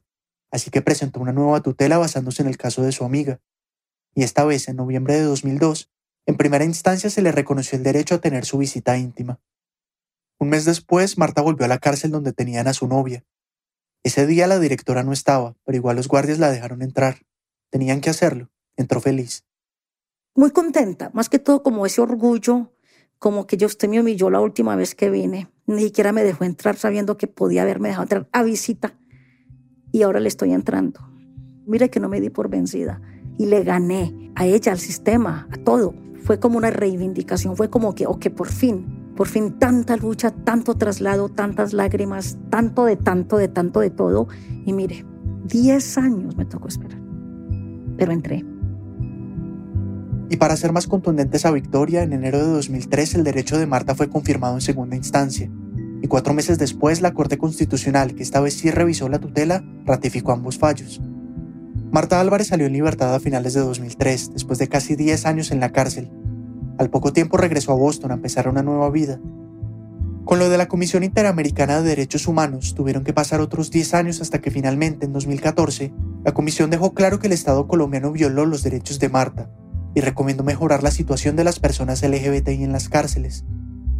[0.51, 3.39] así que presentó una nueva tutela basándose en el caso de su amiga.
[4.13, 5.91] Y esta vez, en noviembre de 2002,
[6.25, 9.39] en primera instancia se le reconoció el derecho a tener su visita íntima.
[10.39, 13.25] Un mes después, Marta volvió a la cárcel donde tenían a su novia.
[14.03, 17.25] Ese día la directora no estaba, pero igual los guardias la dejaron entrar.
[17.69, 18.49] Tenían que hacerlo.
[18.75, 19.45] Entró feliz.
[20.35, 22.71] Muy contenta, más que todo como ese orgullo,
[23.17, 25.49] como que yo usted me humilló la última vez que vine.
[25.65, 28.97] Ni siquiera me dejó entrar sabiendo que podía haberme dejado entrar a visita.
[29.97, 30.99] Y ahora le estoy entrando.
[31.65, 33.01] Mire que no me di por vencida.
[33.39, 35.95] Y le gané a ella, al sistema, a todo.
[36.21, 38.85] Fue como una reivindicación, fue como que, que por fin,
[39.15, 44.27] por fin tanta lucha, tanto traslado, tantas lágrimas, tanto de tanto, de tanto de todo.
[44.67, 45.03] Y mire,
[45.45, 47.01] 10 años me tocó esperar.
[47.97, 48.45] Pero entré.
[50.29, 53.95] Y para ser más contundente esa victoria, en enero de 2003 el derecho de Marta
[53.95, 55.49] fue confirmado en segunda instancia
[56.07, 60.57] cuatro meses después la Corte Constitucional, que esta vez sí revisó la tutela, ratificó ambos
[60.57, 61.01] fallos.
[61.91, 65.59] Marta Álvarez salió en libertad a finales de 2003, después de casi 10 años en
[65.59, 66.11] la cárcel.
[66.77, 69.19] Al poco tiempo regresó a Boston a empezar una nueva vida.
[70.25, 74.21] Con lo de la Comisión Interamericana de Derechos Humanos, tuvieron que pasar otros 10 años
[74.21, 75.93] hasta que finalmente, en 2014,
[76.25, 79.49] la Comisión dejó claro que el Estado colombiano violó los derechos de Marta
[79.95, 83.45] y recomendó mejorar la situación de las personas LGBTI en las cárceles,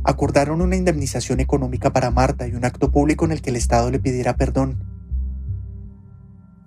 [0.07, 3.91] acordaron una indemnización económica para Marta y un acto público en el que el Estado
[3.91, 4.81] le pidiera perdón.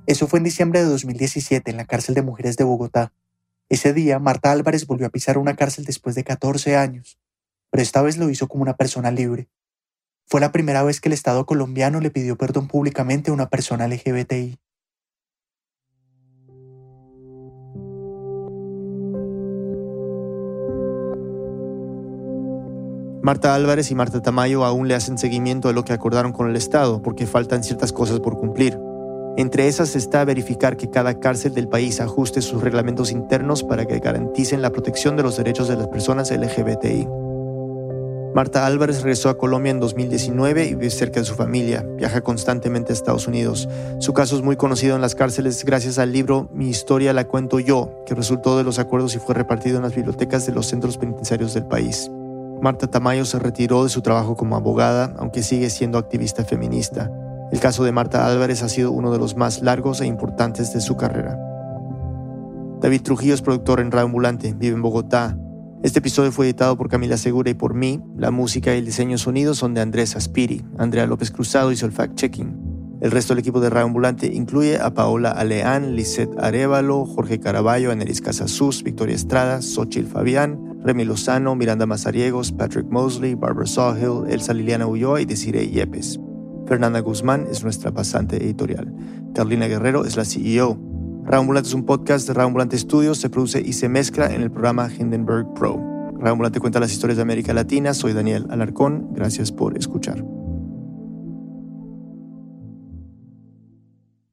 [0.06, 3.14] Eso fue en diciembre de 2017 en la cárcel de mujeres de Bogotá.
[3.70, 7.18] Ese día, Marta Álvarez volvió a pisar una cárcel después de 14 años,
[7.70, 9.48] pero esta vez lo hizo como una persona libre.
[10.26, 13.88] Fue la primera vez que el Estado colombiano le pidió perdón públicamente a una persona
[13.88, 14.59] LGBTI.
[23.30, 26.56] Marta Álvarez y Marta Tamayo aún le hacen seguimiento de lo que acordaron con el
[26.56, 28.76] Estado porque faltan ciertas cosas por cumplir.
[29.36, 34.00] Entre esas está verificar que cada cárcel del país ajuste sus reglamentos internos para que
[34.00, 37.06] garanticen la protección de los derechos de las personas LGBTI.
[38.34, 41.86] Marta Álvarez regresó a Colombia en 2019 y vive cerca de su familia.
[41.98, 43.68] Viaja constantemente a Estados Unidos.
[44.00, 47.60] Su caso es muy conocido en las cárceles gracias al libro Mi historia la cuento
[47.60, 50.98] yo, que resultó de los acuerdos y fue repartido en las bibliotecas de los centros
[50.98, 52.10] penitenciarios del país.
[52.62, 57.10] Marta Tamayo se retiró de su trabajo como abogada, aunque sigue siendo activista feminista.
[57.50, 60.82] El caso de Marta Álvarez ha sido uno de los más largos e importantes de
[60.82, 61.38] su carrera.
[62.80, 65.38] David Trujillo es productor en Radio Ambulante, vive en Bogotá.
[65.82, 68.02] Este episodio fue editado por Camila Segura y por mí.
[68.14, 70.62] La música y el diseño sonido son de Andrés Aspiri.
[70.76, 72.98] Andrea López Cruzado hizo el fact-checking.
[73.00, 77.90] El resto del equipo de Radio Ambulante incluye a Paola Aleán, Lisette Arevalo, Jorge Caraballo,
[77.90, 84.54] Anelis Casasus, Victoria Estrada, Xochil Fabián, Remy Lozano, Miranda Mazariegos, Patrick Mosley, Barbara Sawhill, Elsa
[84.54, 86.18] Liliana Ulloa y Desiree Yepes.
[86.66, 88.92] Fernanda Guzmán es nuestra pasante editorial.
[89.34, 90.78] Carolina Guerrero es la CEO.
[91.24, 94.88] Raambulante es un podcast de Raambulante Studios, se produce y se mezcla en el programa
[94.90, 95.80] Hindenburg Pro.
[96.18, 100.39] Raambulante cuenta las historias de América Latina, soy Daniel Alarcón, gracias por escuchar.